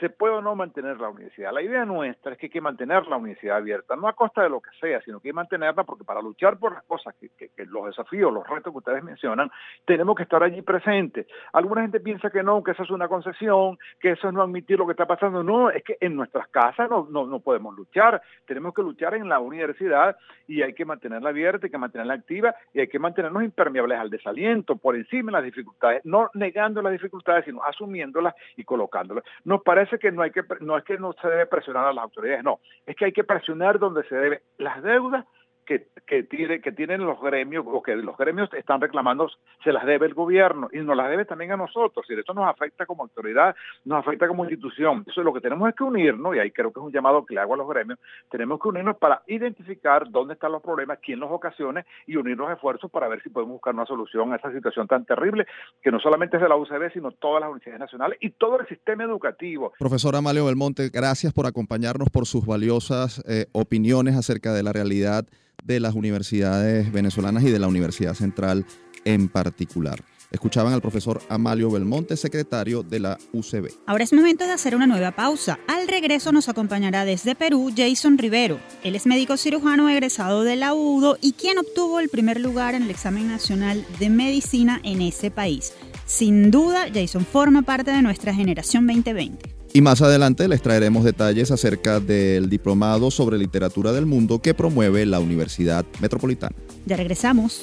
[0.00, 1.52] se puede o no mantener la universidad.
[1.52, 4.50] La idea nuestra es que hay que mantener la universidad abierta, no a costa de
[4.50, 7.50] lo que sea, sino que hay que mantenerla porque para luchar por las cosas, que,
[7.66, 9.50] los desafíos, los retos que ustedes mencionan,
[9.84, 11.26] tenemos que estar allí presentes.
[11.52, 14.78] Alguna gente piensa que no, que eso es una concesión, que eso es no admitir
[14.78, 15.42] lo que está pasando.
[15.42, 19.28] No, es que en nuestras casas no, no, no podemos luchar, tenemos que luchar en
[19.28, 23.42] la universidad y hay que mantenerla abierta, hay que mantenerla activa y hay que mantenernos
[23.42, 28.64] impermeables al desaliento, por encima de las dificultades, no negando las dificultades, sino asumiéndolas y
[28.64, 29.24] colocándolas.
[29.44, 32.04] Nos parece que no hay que no es que no se debe presionar a las
[32.04, 34.42] autoridades, no, es que hay que presionar donde se debe.
[34.58, 35.24] Las deudas
[35.66, 39.28] que, que, tiene, que tienen los gremios o que los gremios están reclamando
[39.64, 42.06] se las debe el gobierno y nos las debe también a nosotros.
[42.08, 45.04] Y esto nos afecta como autoridad, nos afecta como institución.
[45.06, 47.26] Eso es lo que tenemos es que unirnos, y ahí creo que es un llamado
[47.26, 47.98] que le hago a los gremios,
[48.30, 52.50] tenemos que unirnos para identificar dónde están los problemas, quién los ocasiona y unir los
[52.50, 55.46] esfuerzos para ver si podemos buscar una solución a esta situación tan terrible
[55.82, 58.68] que no solamente es de la UCB, sino todas las universidades nacionales y todo el
[58.68, 59.72] sistema educativo.
[59.78, 65.26] Profesor Amalio Belmonte, gracias por acompañarnos, por sus valiosas eh, opiniones acerca de la realidad
[65.66, 68.64] de las universidades venezolanas y de la Universidad Central
[69.04, 70.02] en particular.
[70.30, 73.70] Escuchaban al profesor Amalio Belmonte, secretario de la UCB.
[73.86, 75.58] Ahora es momento de hacer una nueva pausa.
[75.68, 78.58] Al regreso nos acompañará desde Perú Jason Rivero.
[78.82, 82.82] Él es médico cirujano egresado de la UDO y quien obtuvo el primer lugar en
[82.82, 85.72] el examen nacional de medicina en ese país.
[86.06, 89.55] Sin duda, Jason forma parte de nuestra generación 2020.
[89.76, 95.04] Y más adelante les traeremos detalles acerca del diplomado sobre literatura del mundo que promueve
[95.04, 96.56] la Universidad Metropolitana.
[96.86, 97.60] Ya regresamos.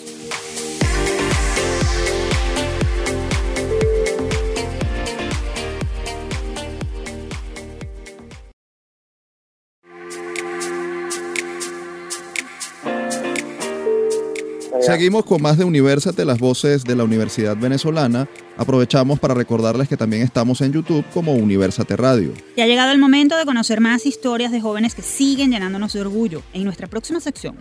[14.85, 18.27] Seguimos con más de Universate, las voces de la Universidad Venezolana.
[18.57, 22.33] Aprovechamos para recordarles que también estamos en YouTube como Universate Radio.
[22.55, 26.01] Y ha llegado el momento de conocer más historias de jóvenes que siguen llenándonos de
[26.01, 27.55] orgullo en nuestra próxima sección.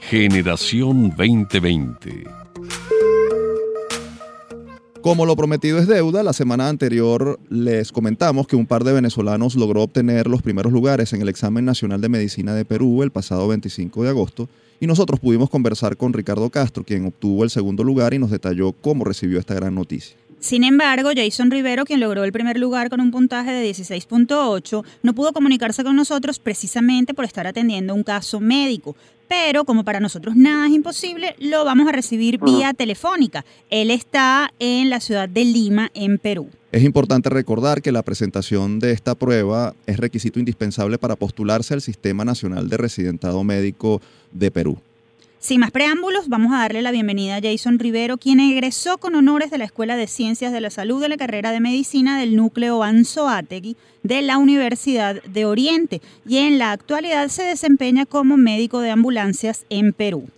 [0.00, 2.41] Generación 2020
[5.02, 9.56] como lo prometido es deuda, la semana anterior les comentamos que un par de venezolanos
[9.56, 13.48] logró obtener los primeros lugares en el examen nacional de medicina de Perú el pasado
[13.48, 18.14] 25 de agosto y nosotros pudimos conversar con Ricardo Castro, quien obtuvo el segundo lugar
[18.14, 20.16] y nos detalló cómo recibió esta gran noticia.
[20.38, 25.14] Sin embargo, Jason Rivero, quien logró el primer lugar con un puntaje de 16.8, no
[25.14, 28.96] pudo comunicarse con nosotros precisamente por estar atendiendo un caso médico
[29.32, 33.46] pero como para nosotros nada es imposible, lo vamos a recibir vía telefónica.
[33.70, 36.50] Él está en la ciudad de Lima, en Perú.
[36.70, 41.80] Es importante recordar que la presentación de esta prueba es requisito indispensable para postularse al
[41.80, 44.76] Sistema Nacional de Residentado Médico de Perú.
[45.42, 49.50] Sin más preámbulos, vamos a darle la bienvenida a Jason Rivero, quien egresó con honores
[49.50, 52.84] de la Escuela de Ciencias de la Salud de la carrera de Medicina del núcleo
[52.84, 58.92] Anzoátegui de la Universidad de Oriente y en la actualidad se desempeña como médico de
[58.92, 60.28] ambulancias en Perú.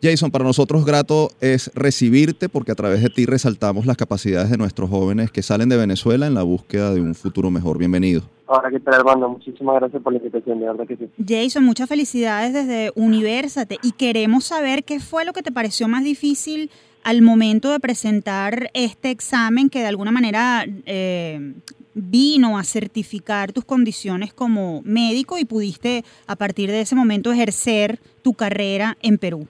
[0.00, 4.56] Jason, para nosotros grato es recibirte porque a través de ti resaltamos las capacidades de
[4.56, 7.78] nuestros jóvenes que salen de Venezuela en la búsqueda de un futuro mejor.
[7.78, 8.22] Bienvenido.
[8.46, 9.28] Ahora, ¿qué tal, Armando?
[9.28, 11.08] Muchísimas gracias por la invitación, de verdad que sí.
[11.26, 16.04] Jason, muchas felicidades desde Universate y queremos saber qué fue lo que te pareció más
[16.04, 16.70] difícil
[17.02, 21.54] al momento de presentar este examen que de alguna manera eh,
[21.94, 27.98] vino a certificar tus condiciones como médico y pudiste a partir de ese momento ejercer
[28.22, 29.48] tu carrera en Perú.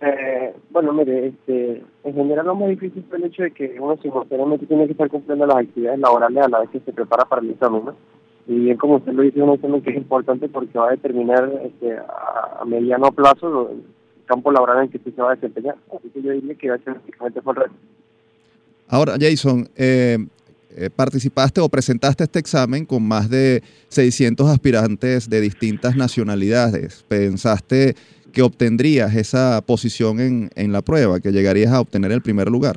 [0.00, 3.96] Eh, bueno, mire, este, en general lo más difícil es el hecho de que uno
[4.02, 7.40] simultáneamente tiene que estar cumpliendo las actividades laborales a la vez que se prepara para
[7.40, 7.94] el examen, ¿no?
[8.46, 11.50] Y bien, como usted lo dice, un examen que es importante porque va a determinar
[11.64, 13.82] este, a, mediano plazo el
[14.26, 15.76] campo laboral en que se va a desempeñar.
[15.96, 17.74] Así que yo diría que ser básicamente por reto.
[18.88, 20.18] Ahora, Jason, eh,
[20.76, 27.04] eh, participaste o presentaste este examen con más de 600 aspirantes de distintas nacionalidades.
[27.08, 27.96] ¿Pensaste
[28.36, 32.76] que obtendrías esa posición en, en la prueba, que llegarías a obtener el primer lugar?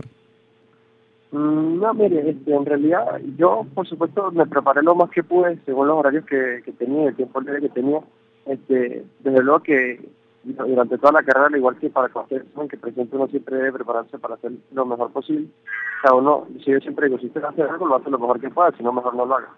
[1.34, 5.60] Mm, no, mire, este, en realidad yo, por supuesto, me preparé lo más que pude
[5.66, 8.00] según los horarios que, que tenía, el tiempo libre que tenía.
[8.46, 10.00] Este, desde luego que
[10.46, 13.74] durante toda la carrera, al igual que para cualquier examen que presente, uno siempre debe
[13.74, 15.50] prepararse para hacer lo mejor posible.
[15.50, 18.40] O sea, uno, si yo siempre digo, si usted hace algo, lo hace lo mejor
[18.40, 19.50] que pueda, si no, mejor no lo haga.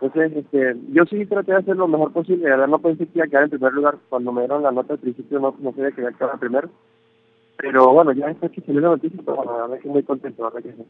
[0.00, 2.44] Entonces, este, yo sí traté de hacer lo mejor posible.
[2.44, 3.98] La verdad no pensé que iba a quedar en primer lugar.
[4.08, 6.70] Cuando me dieron la nota al principio no, no sabía que iba a quedar primero.
[7.58, 10.42] Pero bueno, ya después que salió la noticia, pues bueno, la verdad que muy contento.
[10.42, 10.84] La verdad que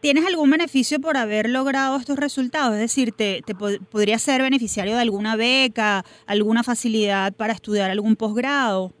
[0.00, 2.74] ¿Tienes algún beneficio por haber logrado estos resultados?
[2.74, 8.16] Es decir, ¿te, te podrías ser beneficiario de alguna beca, alguna facilidad para estudiar algún
[8.16, 8.92] posgrado?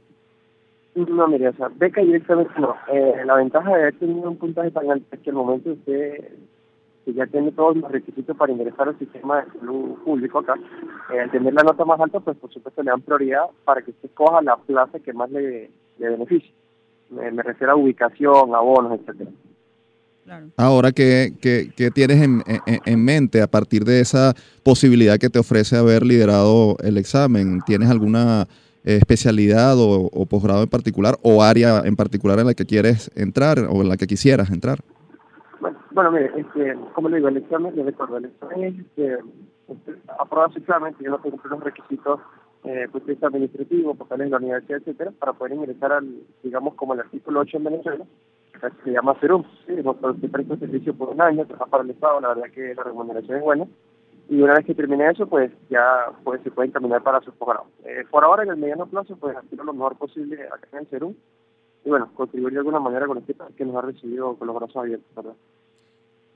[0.94, 2.74] No, mire, o sea, beca directamente no.
[2.90, 6.32] Eh, la ventaja de haber tenido un puntaje tan alto es que al momento usted
[7.06, 10.54] que ya tiene todos los requisitos para ingresar al sistema de salud público acá,
[11.14, 13.92] eh, al tener la nota más alta, pues por supuesto le dan prioridad para que
[13.92, 16.52] usted coja la plaza que más le, le beneficie.
[17.10, 19.30] Me, refiero a ubicación, abonos, etcétera.
[20.56, 25.76] Ahora, ¿qué, qué, tienes en, en, mente a partir de esa posibilidad que te ofrece
[25.76, 27.60] haber liderado el examen?
[27.64, 28.48] ¿Tienes alguna
[28.82, 33.60] especialidad o, o posgrado en particular o área en particular en la que quieres entrar
[33.70, 34.80] o en la que quisieras entrar?
[35.96, 39.18] Bueno, mire, este, como le digo, el examen, le recuerdo, el examen es este,
[39.66, 42.20] este, aprobado su examen, que yo no tengo los requisitos
[42.64, 46.06] eh, pues, administrativo, papeles de la universidad, etcétera, para poder ingresar al,
[46.42, 48.04] digamos, como el artículo 8 en Venezuela,
[48.52, 49.74] que se llama CERUM, ¿sí?
[50.20, 53.38] se presta servicio por un año, trabaja para el Estado, la verdad que la remuneración
[53.38, 53.66] es buena,
[54.28, 57.68] y una vez que termine eso, pues ya pues, se puede encaminar para sus posgrados.
[57.86, 60.86] Eh, por ahora, en el mediano plazo, pues hacer lo mejor posible acá en el
[60.88, 61.14] CERUM,
[61.86, 64.76] y bueno, contribuir de alguna manera con este que nos ha recibido con los brazos
[64.76, 65.32] abiertos, ¿verdad?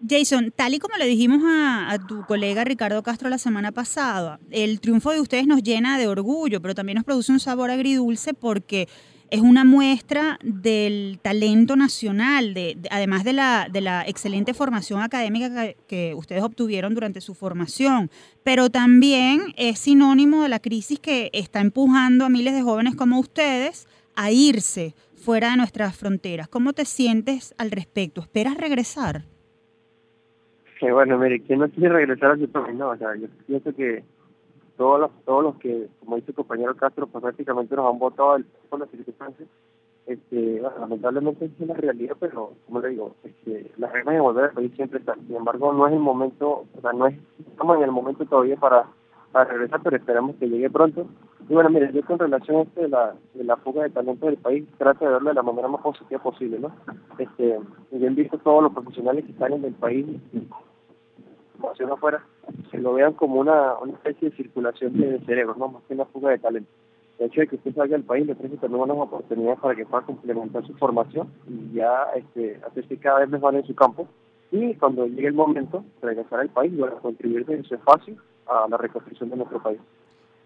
[0.08, 4.80] Jason, tal y como le dijimos a, tu colega Ricardo Castro la semana pasada, el
[4.80, 8.88] triunfo de ustedes nos llena de orgullo, pero también nos produce un sabor agridulce porque
[9.30, 16.14] es una muestra del talento nacional, de, además de la, excelente formación académica que, que,
[16.14, 18.10] ustedes obtuvieron durante su formación,
[18.42, 23.20] pero también es sinónimo de la crisis que está empujando a miles de jóvenes como
[23.20, 23.86] ustedes
[24.16, 26.48] a irse fuera de nuestras fronteras.
[26.48, 28.22] ¿Cómo te sientes al respecto?
[28.22, 29.26] ¿Esperas regresar?
[30.80, 32.74] Que bueno, mire, ¿quién no quiere regresar a su país?
[32.74, 34.02] No, o sea, yo pienso que
[34.78, 38.38] todos los, todos los que, como dice el compañero Castro, pues prácticamente nos han votado
[38.70, 39.46] por las circunstancias,
[40.06, 44.52] este, lamentablemente es una realidad, pero como le digo, este, las reglas de volver al
[44.52, 45.20] país siempre están.
[45.26, 47.16] Sin embargo, no es el momento, o sea, no es,
[47.46, 48.86] estamos en el momento todavía para,
[49.32, 51.06] para regresar, pero esperamos que llegue pronto.
[51.46, 54.24] Y bueno, mire, yo con relación a este de la, de la fuga de talento
[54.26, 56.72] del país, trato de verlo de la manera más positiva posible, ¿no?
[57.18, 57.58] Este,
[57.90, 59.74] bien visto todos los profesionales que están en el
[61.68, 62.24] hacia afuera,
[62.70, 65.68] se lo vean como una, una especie de circulación de cerebros, ¿no?
[65.68, 66.70] más que una fuga de talento.
[67.18, 69.84] El hecho de que usted salga del país le ofrece también unas oportunidades para que
[69.84, 74.08] pueda complementar su formación y ya este, hacerse cada vez mejor en su campo.
[74.50, 78.76] Y cuando llegue el momento, regresar al país y contribuir en su espacio a la
[78.78, 79.78] reconstrucción de nuestro país.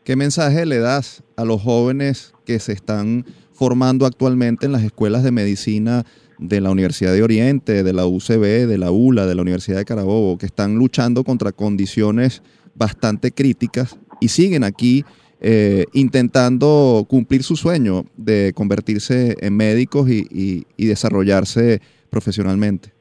[0.03, 5.22] ¿Qué mensaje le das a los jóvenes que se están formando actualmente en las escuelas
[5.22, 6.05] de medicina
[6.38, 9.85] de la Universidad de Oriente, de la UCB, de la ULA, de la Universidad de
[9.85, 12.42] Carabobo, que están luchando contra condiciones
[12.75, 15.05] bastante críticas y siguen aquí
[15.40, 22.92] eh, intentando cumplir su sueño de convertirse en médicos y, desarrollarse profesionalmente.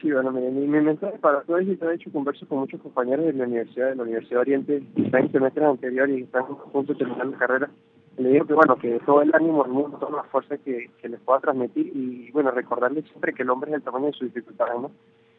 [0.00, 3.32] Sí, bueno, mi, mi, mensaje para todos y de hecho converso con muchos compañeros de
[3.32, 6.72] la Universidad, de la Universidad de Oriente, que están en semestres anteriores y están a
[6.72, 7.70] punto de terminar la carrera
[8.18, 11.08] le digo que bueno, que todo el ánimo del mundo, todas las fuerzas que, que
[11.08, 14.34] les pueda transmitir y bueno, recordarles siempre que el hombre es el tamaño de sus
[14.34, 14.90] dificultades, ¿no?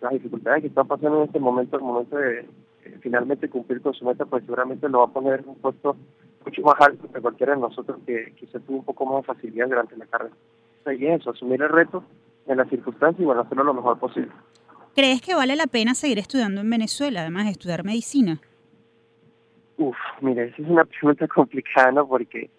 [0.02, 3.94] Las dificultades que están pasando en este momento, el momento de eh, finalmente cumplir con
[3.94, 5.98] su meta, pues seguramente lo va a poner en un puesto
[6.46, 9.68] mucho más alto que cualquiera de nosotros que quizá tuvo un poco más de facilidad
[9.68, 10.36] durante la carrera.
[10.98, 12.04] Y eso, asumir el reto
[12.48, 14.32] en las circunstancias y bueno, hacerlo lo mejor posible.
[14.96, 18.40] ¿Crees que vale la pena seguir estudiando en Venezuela, además de estudiar medicina?
[19.80, 22.06] Uf, mira, esa es una pregunta complicada, ¿no?
[22.06, 22.50] Porque,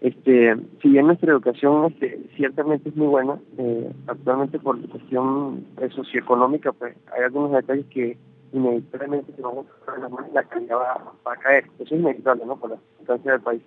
[0.00, 5.64] este, si bien nuestra educación este, ciertamente es muy buena, eh, actualmente por la cuestión
[5.80, 8.18] eh, socioeconómica, pues hay algunos detalles que
[8.52, 11.64] inevitablemente se van a las manos y la calidad va, va, a caer.
[11.78, 12.56] Eso es inevitable, ¿no?
[12.56, 13.62] Por la circunstancia del país.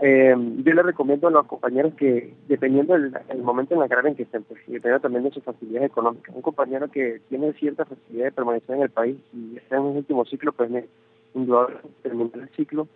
[0.00, 0.34] Eh,
[0.64, 4.16] yo le recomiendo a los compañeros que, dependiendo del el momento en la carrera en
[4.16, 7.84] que estén, pues, y dependiendo también de sus facilidades económicas, un compañero que tiene cierta
[7.84, 10.86] facilidad de permanecer en el país y está en un último ciclo, pues me
[11.34, 12.88] indudablemente terminar el ciclo,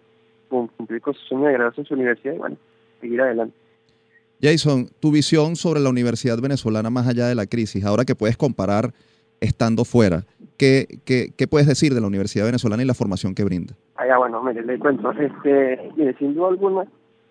[0.49, 2.57] cumplir con su sueño de graduarse en su universidad y bueno,
[3.01, 3.57] seguir adelante.
[4.43, 8.37] Jason, tu visión sobre la universidad venezolana más allá de la crisis, ahora que puedes
[8.37, 8.93] comparar
[9.41, 10.25] estando fuera,
[10.57, 13.75] ¿qué, qué, qué puedes decir de la universidad venezolana y la formación que brinda?
[13.97, 15.11] Ah, bueno, mire, le cuento.
[15.13, 16.87] Este, mire, sin duda alguna,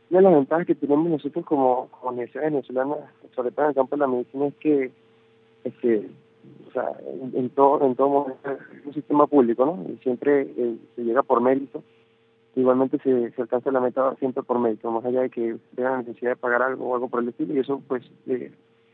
[0.10, 2.96] una de las ventajas que tenemos nosotros como, como universidad venezolana,
[3.36, 4.92] sobre todo en el campo de la medicina, es que
[5.64, 6.10] este,
[6.68, 9.86] o sea, en, en, todo en todo momento es un sistema público, ¿no?
[9.92, 11.84] Y siempre eh, se llega por mérito.
[12.56, 15.98] Igualmente se, se alcanza la meta siempre por mérito, más allá de que tenga la
[16.00, 18.52] necesidad de pagar algo o algo por el estilo, y eso pues eh,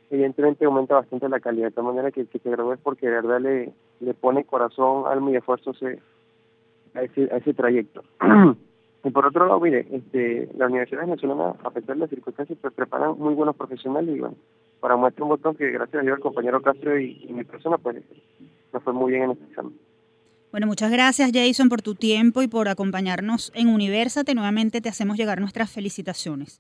[0.09, 2.49] evidentemente aumenta bastante la calidad, de tal manera que, que te
[2.83, 5.99] porque de verdad le, le pone corazón, alma y esfuerzo se,
[6.93, 8.03] a, ese, a ese trayecto.
[9.03, 12.73] y por otro lado, mire, este, la Universidad Venezolana, a pesar de las circunstancias, pues
[12.73, 14.35] preparan muy buenos profesionales y bueno,
[14.79, 17.97] para muestra un botón que gracias a Dios el compañero Castro y, mi persona, pues
[18.73, 19.73] nos fue muy bien en este examen.
[20.51, 24.33] Bueno, muchas gracias Jason por tu tiempo y por acompañarnos en Universate.
[24.33, 26.59] Nuevamente te hacemos llegar nuestras felicitaciones.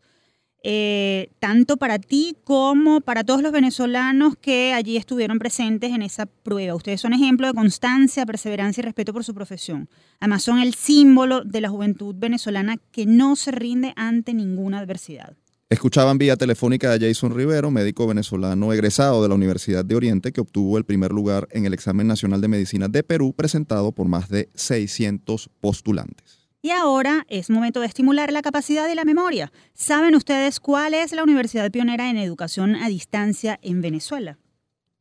[0.61, 6.25] Eh, tanto para ti como para todos los venezolanos que allí estuvieron presentes en esa
[6.25, 6.75] prueba.
[6.75, 9.87] Ustedes son ejemplo de constancia, perseverancia y respeto por su profesión.
[10.19, 15.37] Además son el símbolo de la juventud venezolana que no se rinde ante ninguna adversidad.
[15.71, 20.41] Escuchaban vía telefónica a Jason Rivero, médico venezolano egresado de la Universidad de Oriente, que
[20.41, 24.29] obtuvo el primer lugar en el examen nacional de medicina de Perú, presentado por más
[24.29, 26.49] de 600 postulantes.
[26.63, 29.51] Y ahora es momento de estimular la capacidad y la memoria.
[29.75, 34.39] ¿Saben ustedes cuál es la universidad pionera en educación a distancia en Venezuela?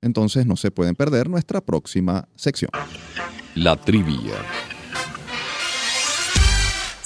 [0.03, 2.71] Entonces no se pueden perder nuestra próxima sección.
[3.55, 4.35] La trivia.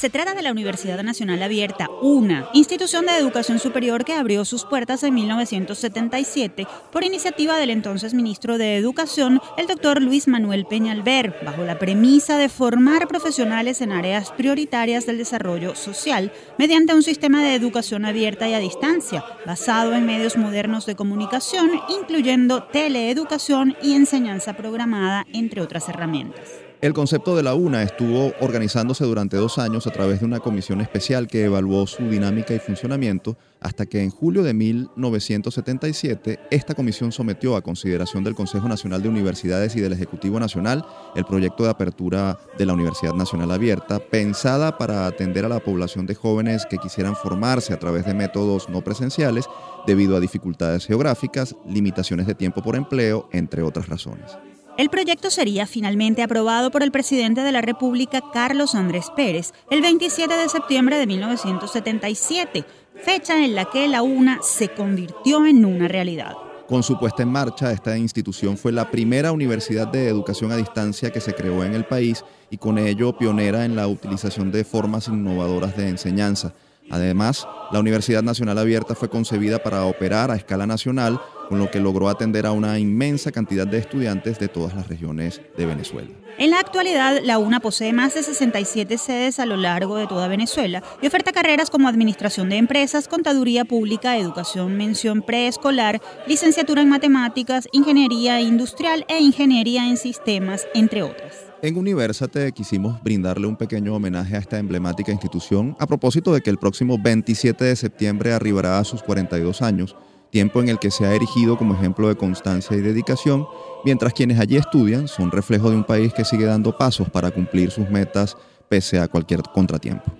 [0.02, 4.64] Se trata de la Universidad Nacional Abierta, una institución de educación superior que abrió sus
[4.64, 11.36] puertas en 1977 por iniciativa del entonces ministro de Educación, el doctor Luis Manuel Peñalver,
[11.44, 17.40] bajo la premisa de formar profesionales en áreas prioritarias del desarrollo social mediante un sistema
[17.44, 23.94] de educación abierta y a distancia, basado en medios modernos de comunicación, incluyendo teleeducación y
[23.94, 26.71] enseñanza programada, entre otras herramientas.
[26.82, 30.80] El concepto de la UNA estuvo organizándose durante dos años a través de una comisión
[30.80, 37.12] especial que evaluó su dinámica y funcionamiento hasta que en julio de 1977 esta comisión
[37.12, 41.70] sometió a consideración del Consejo Nacional de Universidades y del Ejecutivo Nacional el proyecto de
[41.70, 46.78] apertura de la Universidad Nacional Abierta, pensada para atender a la población de jóvenes que
[46.78, 49.44] quisieran formarse a través de métodos no presenciales
[49.86, 54.36] debido a dificultades geográficas, limitaciones de tiempo por empleo, entre otras razones.
[54.78, 59.82] El proyecto sería finalmente aprobado por el presidente de la República, Carlos Andrés Pérez, el
[59.82, 62.64] 27 de septiembre de 1977,
[63.04, 66.32] fecha en la que la UNA se convirtió en una realidad.
[66.66, 71.10] Con su puesta en marcha, esta institución fue la primera universidad de educación a distancia
[71.10, 75.08] que se creó en el país y con ello pionera en la utilización de formas
[75.08, 76.54] innovadoras de enseñanza.
[76.92, 81.18] Además, la Universidad Nacional Abierta fue concebida para operar a escala nacional,
[81.48, 85.40] con lo que logró atender a una inmensa cantidad de estudiantes de todas las regiones
[85.56, 86.10] de Venezuela.
[86.36, 90.28] En la actualidad, la UNA posee más de 67 sedes a lo largo de toda
[90.28, 96.90] Venezuela y oferta carreras como Administración de Empresas, Contaduría Pública, Educación Mención Preescolar, Licenciatura en
[96.90, 101.51] Matemáticas, Ingeniería Industrial e Ingeniería en Sistemas, entre otras.
[101.64, 106.50] En Universate quisimos brindarle un pequeño homenaje a esta emblemática institución a propósito de que
[106.50, 109.94] el próximo 27 de septiembre arribará a sus 42 años
[110.32, 113.46] tiempo en el que se ha erigido como ejemplo de constancia y dedicación,
[113.84, 117.70] mientras quienes allí estudian son reflejo de un país que sigue dando pasos para cumplir
[117.70, 118.36] sus metas
[118.68, 120.10] pese a cualquier contratiempo.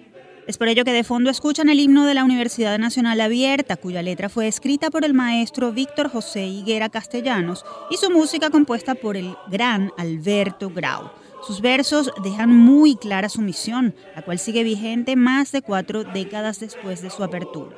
[0.46, 4.02] Es por ello que de fondo escuchan el himno de la Universidad Nacional Abierta, cuya
[4.02, 9.16] letra fue escrita por el maestro Víctor José Higuera Castellanos y su música compuesta por
[9.16, 11.21] el gran Alberto Grau.
[11.46, 16.60] Sus versos dejan muy clara su misión, la cual sigue vigente más de cuatro décadas
[16.60, 17.76] después de su apertura.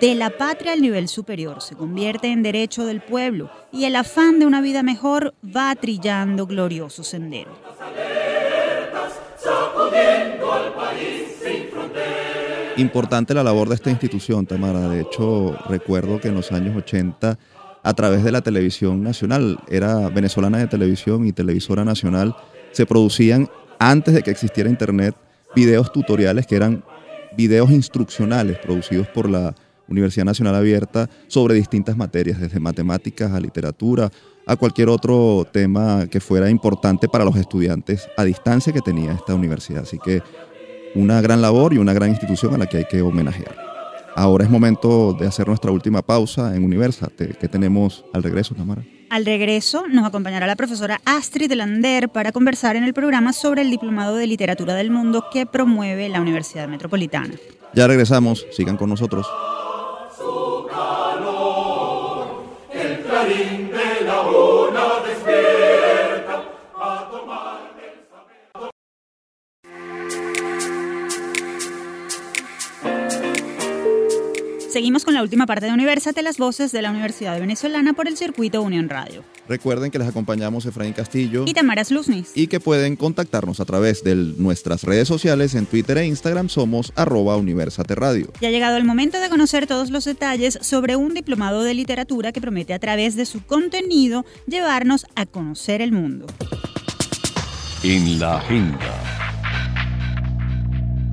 [0.00, 4.38] De la patria al nivel superior se convierte en derecho del pueblo y el afán
[4.38, 7.52] de una vida mejor va trillando glorioso sendero.
[12.76, 14.88] Importante la labor de esta institución, Tamara.
[14.88, 17.38] De hecho, recuerdo que en los años 80,
[17.82, 22.34] a través de la televisión nacional, era venezolana de televisión y televisora nacional,
[22.72, 23.48] se producían,
[23.78, 25.14] antes de que existiera Internet,
[25.54, 26.84] videos tutoriales que eran
[27.36, 29.54] videos instruccionales producidos por la
[29.88, 34.10] Universidad Nacional Abierta sobre distintas materias, desde matemáticas a literatura,
[34.46, 39.34] a cualquier otro tema que fuera importante para los estudiantes a distancia que tenía esta
[39.34, 39.82] universidad.
[39.82, 40.22] Así que
[40.94, 43.56] una gran labor y una gran institución a la que hay que homenajear.
[44.14, 47.34] Ahora es momento de hacer nuestra última pausa en Universate.
[47.40, 48.84] ¿Qué tenemos al regreso, Tamara?
[49.12, 53.70] Al regreso nos acompañará la profesora Astrid Lander para conversar en el programa sobre el
[53.70, 57.34] Diplomado de Literatura del Mundo que promueve la Universidad Metropolitana.
[57.74, 59.26] Ya regresamos, sigan con nosotros.
[74.72, 78.16] Seguimos con la última parte de Universate, las voces de la Universidad Venezolana por el
[78.16, 79.22] circuito Unión Radio.
[79.46, 82.32] Recuerden que les acompañamos Efraín Castillo y Tamara Sluznis.
[82.34, 86.48] Y que pueden contactarnos a través de nuestras redes sociales en Twitter e Instagram.
[86.48, 88.32] Somos arroba Universate Radio.
[88.40, 92.32] Ya ha llegado el momento de conocer todos los detalles sobre un diplomado de literatura
[92.32, 96.24] que promete a través de su contenido llevarnos a conocer el mundo.
[97.82, 99.21] En la agenda.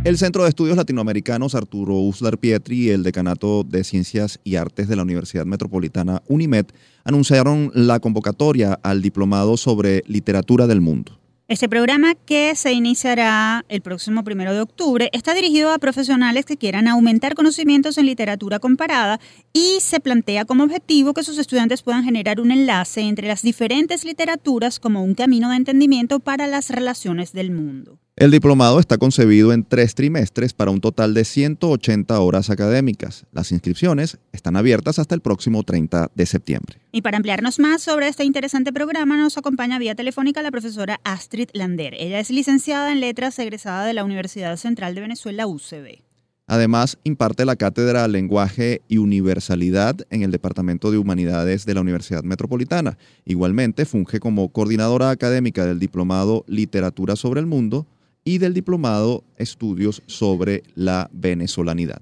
[0.06, 4.88] El Centro de Estudios Latinoamericanos Arturo Uslar Pietri y el Decanato de Ciencias y Artes
[4.88, 6.68] de la Universidad Metropolitana UNIMED
[7.04, 11.20] anunciaron la convocatoria al Diplomado sobre Literatura del Mundo.
[11.50, 16.58] Este programa, que se iniciará el próximo primero de octubre, está dirigido a profesionales que
[16.58, 19.20] quieran aumentar conocimientos en literatura comparada
[19.52, 24.06] y se plantea como objetivo que sus estudiantes puedan generar un enlace entre las diferentes
[24.06, 28.00] literaturas como un camino de entendimiento para las relaciones del mundo.
[28.20, 33.26] El diplomado está concebido en tres trimestres para un total de 180 horas académicas.
[33.32, 36.82] Las inscripciones están abiertas hasta el próximo 30 de septiembre.
[36.92, 41.48] Y para ampliarnos más sobre este interesante programa nos acompaña vía telefónica la profesora Astrid
[41.54, 41.94] Lander.
[41.98, 46.02] Ella es licenciada en letras egresada de la Universidad Central de Venezuela, UCB.
[46.46, 52.24] Además, imparte la cátedra Lenguaje y Universalidad en el Departamento de Humanidades de la Universidad
[52.24, 52.98] Metropolitana.
[53.24, 57.88] Igualmente, funge como coordinadora académica del Diplomado Literatura sobre el Mundo
[58.24, 62.02] y del diplomado Estudios sobre la Venezolanidad.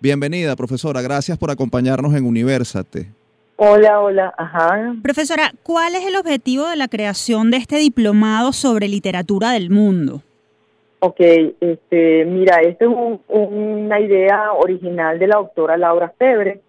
[0.00, 1.00] Bienvenida, profesora.
[1.00, 3.10] Gracias por acompañarnos en Universate.
[3.56, 4.34] Hola, hola.
[4.36, 4.94] Ajá.
[5.02, 10.22] Profesora, ¿cuál es el objetivo de la creación de este diplomado sobre literatura del mundo?
[10.98, 11.20] Ok,
[11.60, 12.90] este, mira, esta es
[13.28, 16.60] una idea original de la doctora Laura Febre,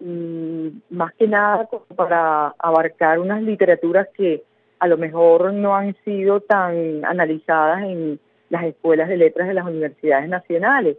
[0.00, 4.42] y más que nada para abarcar unas literaturas que
[4.78, 8.20] a lo mejor no han sido tan analizadas en
[8.50, 10.96] las escuelas de letras de las universidades nacionales.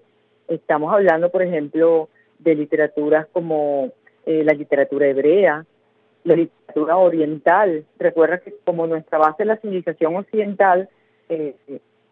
[0.48, 2.10] Estamos hablando, por ejemplo,
[2.40, 3.92] de literaturas como
[4.26, 5.66] eh, la literatura hebrea,
[6.24, 7.86] la literatura oriental.
[8.00, 10.90] Recuerda que como nuestra base es la civilización occidental,
[11.30, 11.56] eh,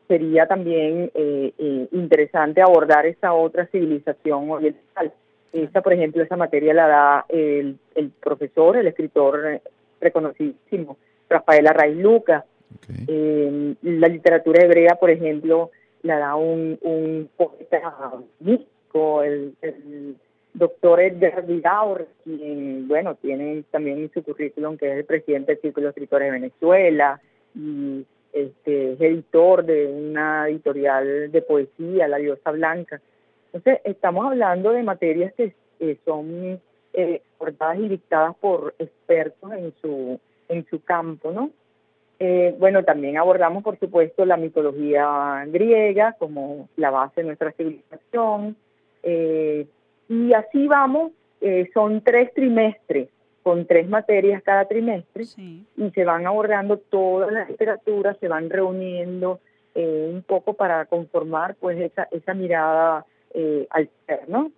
[0.08, 5.12] sería también eh, interesante abordar esa otra civilización oriental.
[5.52, 9.62] Esa, por ejemplo, esa materia la da el, el profesor, el escritor
[10.02, 10.98] reconocidísimo
[11.30, 12.46] Rafaela Raiz Luca.
[13.08, 15.72] Eh, la literatura hebrea, por ejemplo,
[16.04, 19.56] la da un, un poeta místico, el,
[20.54, 25.62] doctor Edgar Vidaur, quien, bueno, tiene también en su currículum que es el presidente del
[25.62, 27.20] Círculo de Escritores de Venezuela
[27.54, 33.02] y este, es editor de una editorial de poesía, La Diosa Blanca.
[33.52, 35.54] Entonces, estamos hablando de materias que
[36.06, 36.60] son
[36.94, 37.22] eh,
[37.78, 40.20] y dictadas por expertos en su
[40.50, 41.52] en su campo, ¿no?
[42.20, 48.56] Eh, bueno, también abordamos, por supuesto, la mitología griega como la base de nuestra civilización.
[49.04, 49.68] Eh,
[50.08, 53.10] y así vamos, eh, son tres trimestres,
[53.44, 55.26] con tres materias cada trimestre,
[55.78, 59.40] y se van abordando todas las literaturas, se van reuniendo
[59.76, 63.06] un poco para conformar pues esa, esa mirada
[63.70, 64.50] al ser, ¿no?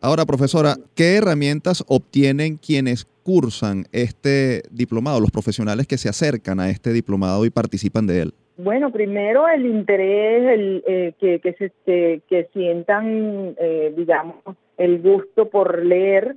[0.00, 6.70] Ahora, profesora, ¿qué herramientas obtienen quienes cursan este diplomado, los profesionales que se acercan a
[6.70, 8.32] este diplomado y participan de él?
[8.56, 14.36] Bueno, primero el interés, el, eh, que, que, se, que, sientan, eh, digamos,
[14.78, 16.36] el gusto por leer,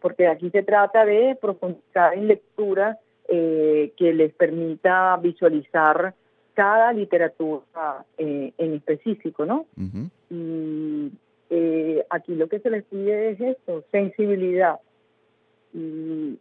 [0.00, 2.98] porque aquí se trata de profundizar en lectura
[3.28, 6.14] eh, que les permita visualizar
[6.54, 9.66] cada literatura eh, en específico, ¿no?
[10.30, 11.12] Y
[11.50, 14.78] eh, aquí lo que se les pide es esto, sensibilidad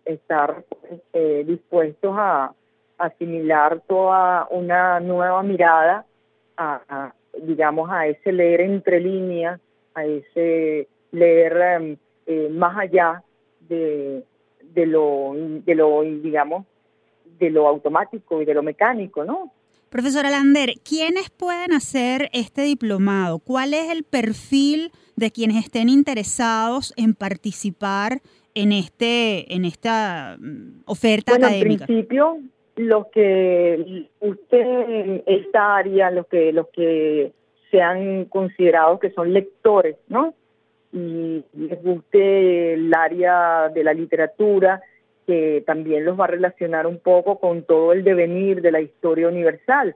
[0.05, 0.63] estar
[1.13, 2.53] eh, dispuestos a
[2.97, 6.05] asimilar toda una nueva mirada
[6.57, 7.13] a,
[7.43, 9.59] digamos, a ese leer entre líneas,
[9.93, 13.23] a ese leer em, eh, más allá
[13.69, 14.23] de,
[14.73, 16.65] de lo, de lo, digamos,
[17.39, 19.51] de lo automático y de lo mecánico, ¿no?
[19.89, 23.39] Profesora Lander, ¿quiénes pueden hacer este diplomado?
[23.39, 28.21] ¿Cuál es el perfil de quienes estén interesados en participar
[28.61, 31.83] en este en esta mm, oferta bueno, académica?
[31.83, 32.39] En principio,
[32.75, 37.31] los que usted esta área, los que los que
[37.71, 40.33] se han considerado que son lectores, ¿no?
[40.93, 44.81] Y les guste el área de la literatura,
[45.25, 49.27] que también los va a relacionar un poco con todo el devenir de la historia
[49.27, 49.95] universal.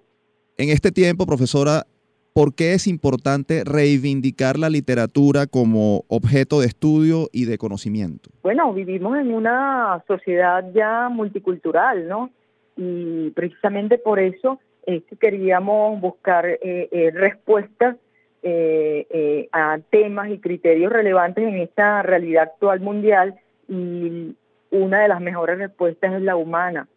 [0.57, 1.85] En este tiempo, profesora,
[2.33, 8.29] ¿por qué es importante reivindicar la literatura como objeto de estudio y de conocimiento?
[8.43, 12.29] Bueno, vivimos en una sociedad ya multicultural, ¿no?
[12.77, 17.97] Y precisamente por eso es que queríamos buscar eh, eh, respuestas
[18.43, 23.35] eh, a temas y criterios relevantes en esta realidad actual mundial
[23.67, 24.35] y
[24.71, 26.87] una de las mejores respuestas es la humana.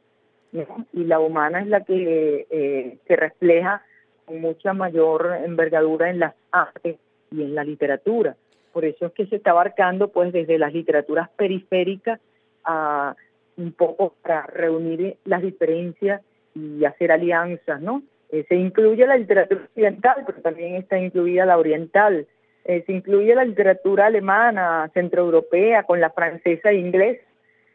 [0.92, 3.82] Y la humana es la que eh, se refleja
[4.24, 6.96] con mucha mayor envergadura en las artes
[7.30, 8.36] y en la literatura.
[8.72, 12.20] Por eso es que se está abarcando pues desde las literaturas periféricas
[12.64, 13.14] a
[13.56, 16.22] un poco para reunir las diferencias
[16.54, 18.02] y hacer alianzas, ¿no?
[18.30, 22.26] Eh, se incluye la literatura occidental, pero también está incluida la oriental.
[22.64, 27.22] Eh, se incluye la literatura alemana, centroeuropea, con la francesa e inglesa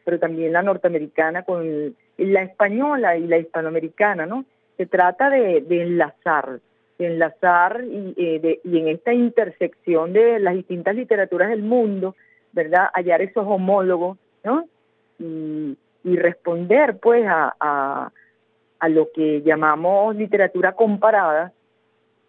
[0.04, 4.44] pero también la norteamericana con la española y la hispanoamericana, ¿no?
[4.80, 6.58] Se trata de, enlazar,
[6.98, 12.16] de enlazar y, eh, y en esta intersección de las distintas literaturas del mundo,
[12.52, 12.88] ¿verdad?
[12.94, 14.64] Hallar esos homólogos, ¿no?
[15.18, 15.76] Y,
[16.16, 18.10] responder, pues, a, a,
[18.78, 21.52] a, lo que llamamos literatura comparada,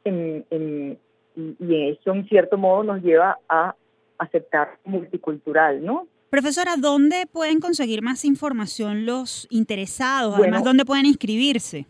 [0.03, 0.99] en, en,
[1.37, 3.75] y eso en cierto modo nos lleva a
[4.17, 6.05] aceptar multicultural, ¿no?
[6.29, 10.35] Profesora, ¿dónde pueden conseguir más información los interesados?
[10.37, 11.87] Además, ¿dónde pueden inscribirse?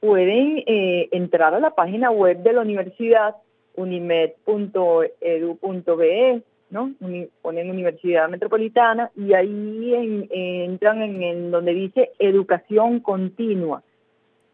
[0.00, 3.36] Pueden eh, entrar a la página web de la universidad,
[3.76, 6.92] unimed.edu.be, ¿no?
[7.42, 13.82] ponen Universidad Metropolitana y ahí entran en, donde dice Educación Continua.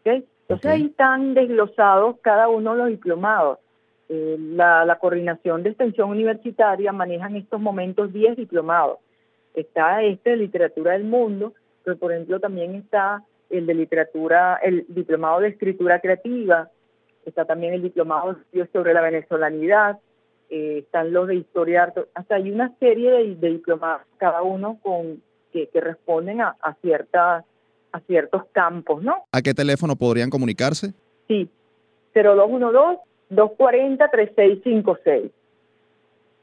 [0.03, 3.59] Entonces ahí están desglosados cada uno de los diplomados.
[4.07, 8.99] Eh, la, coordinación de extensión universitaria maneja en estos momentos 10 diplomados.
[9.55, 14.85] Está este de literatura del mundo, pero por ejemplo también está el de literatura, el
[14.87, 16.69] diplomado de escritura creativa,
[17.25, 19.99] está también el diplomado de sobre la venezolanidad,
[20.49, 25.21] eh, están los de historia, hasta hay una serie de, diplomados, cada uno con
[25.51, 27.43] que, responden a, a,
[27.91, 29.23] a ciertos campos, ¿no?
[29.31, 30.93] ¿A qué teléfono podrían comunicarse?
[31.27, 31.49] Sí,
[32.13, 32.99] 0212
[33.31, 35.31] 240-3656.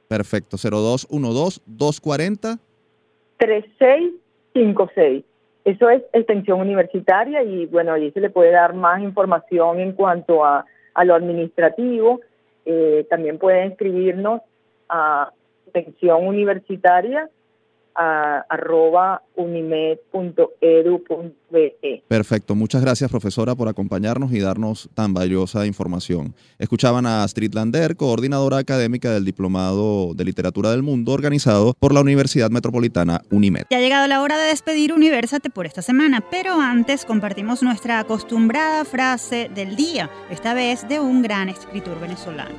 [0.09, 2.59] Perfecto, 0212-240.
[3.39, 5.25] 3656.
[5.65, 10.45] Eso es extensión universitaria y bueno, ahí se le puede dar más información en cuanto
[10.45, 10.65] a,
[11.05, 12.21] lo administrativo.
[12.65, 14.43] Eh, también pueden escribirnos
[14.89, 15.33] a
[15.67, 17.29] extensión universitaria
[17.95, 20.03] a arroba unimed.edu.be.
[22.09, 26.35] Perfecto, muchas gracias profesora por acompañarnos y darnos tan valiosa información.
[26.59, 32.01] Escuchaban a Astrid Lander, coordinadora académica del Diplomado de Literatura del Mundo organizado por la
[32.01, 33.67] Universidad Metropolitana UNIMED.
[33.71, 37.99] Ya ha llegado la hora de despedir Universate por esta semana, pero antes compartimos nuestra
[38.01, 42.55] acostumbrada frase del día, esta vez de un gran escritor venezolano.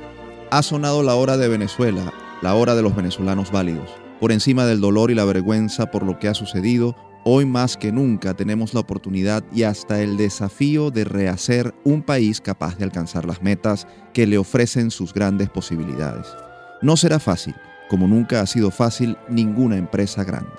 [0.50, 2.12] Ha sonado la hora de Venezuela,
[2.42, 4.03] la hora de los venezolanos válidos.
[4.24, 7.92] Por encima del dolor y la vergüenza por lo que ha sucedido, hoy más que
[7.92, 13.26] nunca tenemos la oportunidad y hasta el desafío de rehacer un país capaz de alcanzar
[13.26, 16.26] las metas que le ofrecen sus grandes posibilidades.
[16.80, 17.54] No será fácil,
[17.90, 20.52] como nunca ha sido fácil ninguna empresa grande.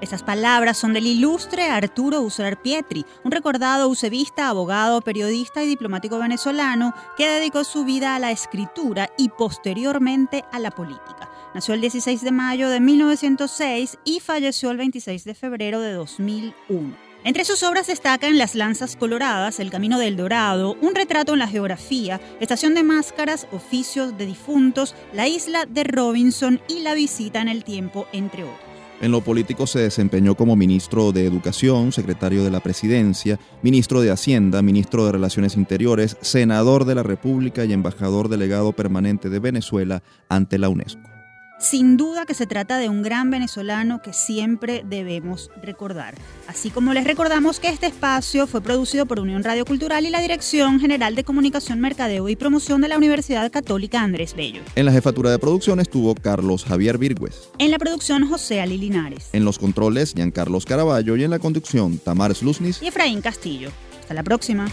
[0.00, 6.18] Esas palabras son del ilustre Arturo Uslar Pietri, un recordado usevista, abogado, periodista y diplomático
[6.18, 11.29] venezolano que dedicó su vida a la escritura y posteriormente a la política.
[11.52, 16.94] Nació el 16 de mayo de 1906 y falleció el 26 de febrero de 2001.
[17.24, 21.48] Entre sus obras destacan Las Lanzas Coloradas, El Camino del Dorado, Un retrato en la
[21.48, 27.48] geografía, Estación de Máscaras, Oficios de Difuntos, La Isla de Robinson y La Visita en
[27.48, 28.60] el Tiempo, entre otros.
[29.00, 34.12] En lo político se desempeñó como ministro de Educación, secretario de la Presidencia, ministro de
[34.12, 40.02] Hacienda, ministro de Relaciones Interiores, senador de la República y embajador delegado permanente de Venezuela
[40.28, 41.19] ante la UNESCO.
[41.60, 46.14] Sin duda que se trata de un gran venezolano que siempre debemos recordar.
[46.48, 50.22] Así como les recordamos que este espacio fue producido por Unión Radio Cultural y la
[50.22, 54.62] Dirección General de Comunicación, Mercadeo y Promoción de la Universidad Católica Andrés Bello.
[54.74, 57.50] En la jefatura de producción estuvo Carlos Javier Virgües.
[57.58, 59.28] En la producción José Ali Linares.
[59.34, 63.70] En los controles Giancarlos Caraballo y en la conducción Tamar Sluznis y Efraín Castillo.
[64.00, 64.66] Hasta la próxima.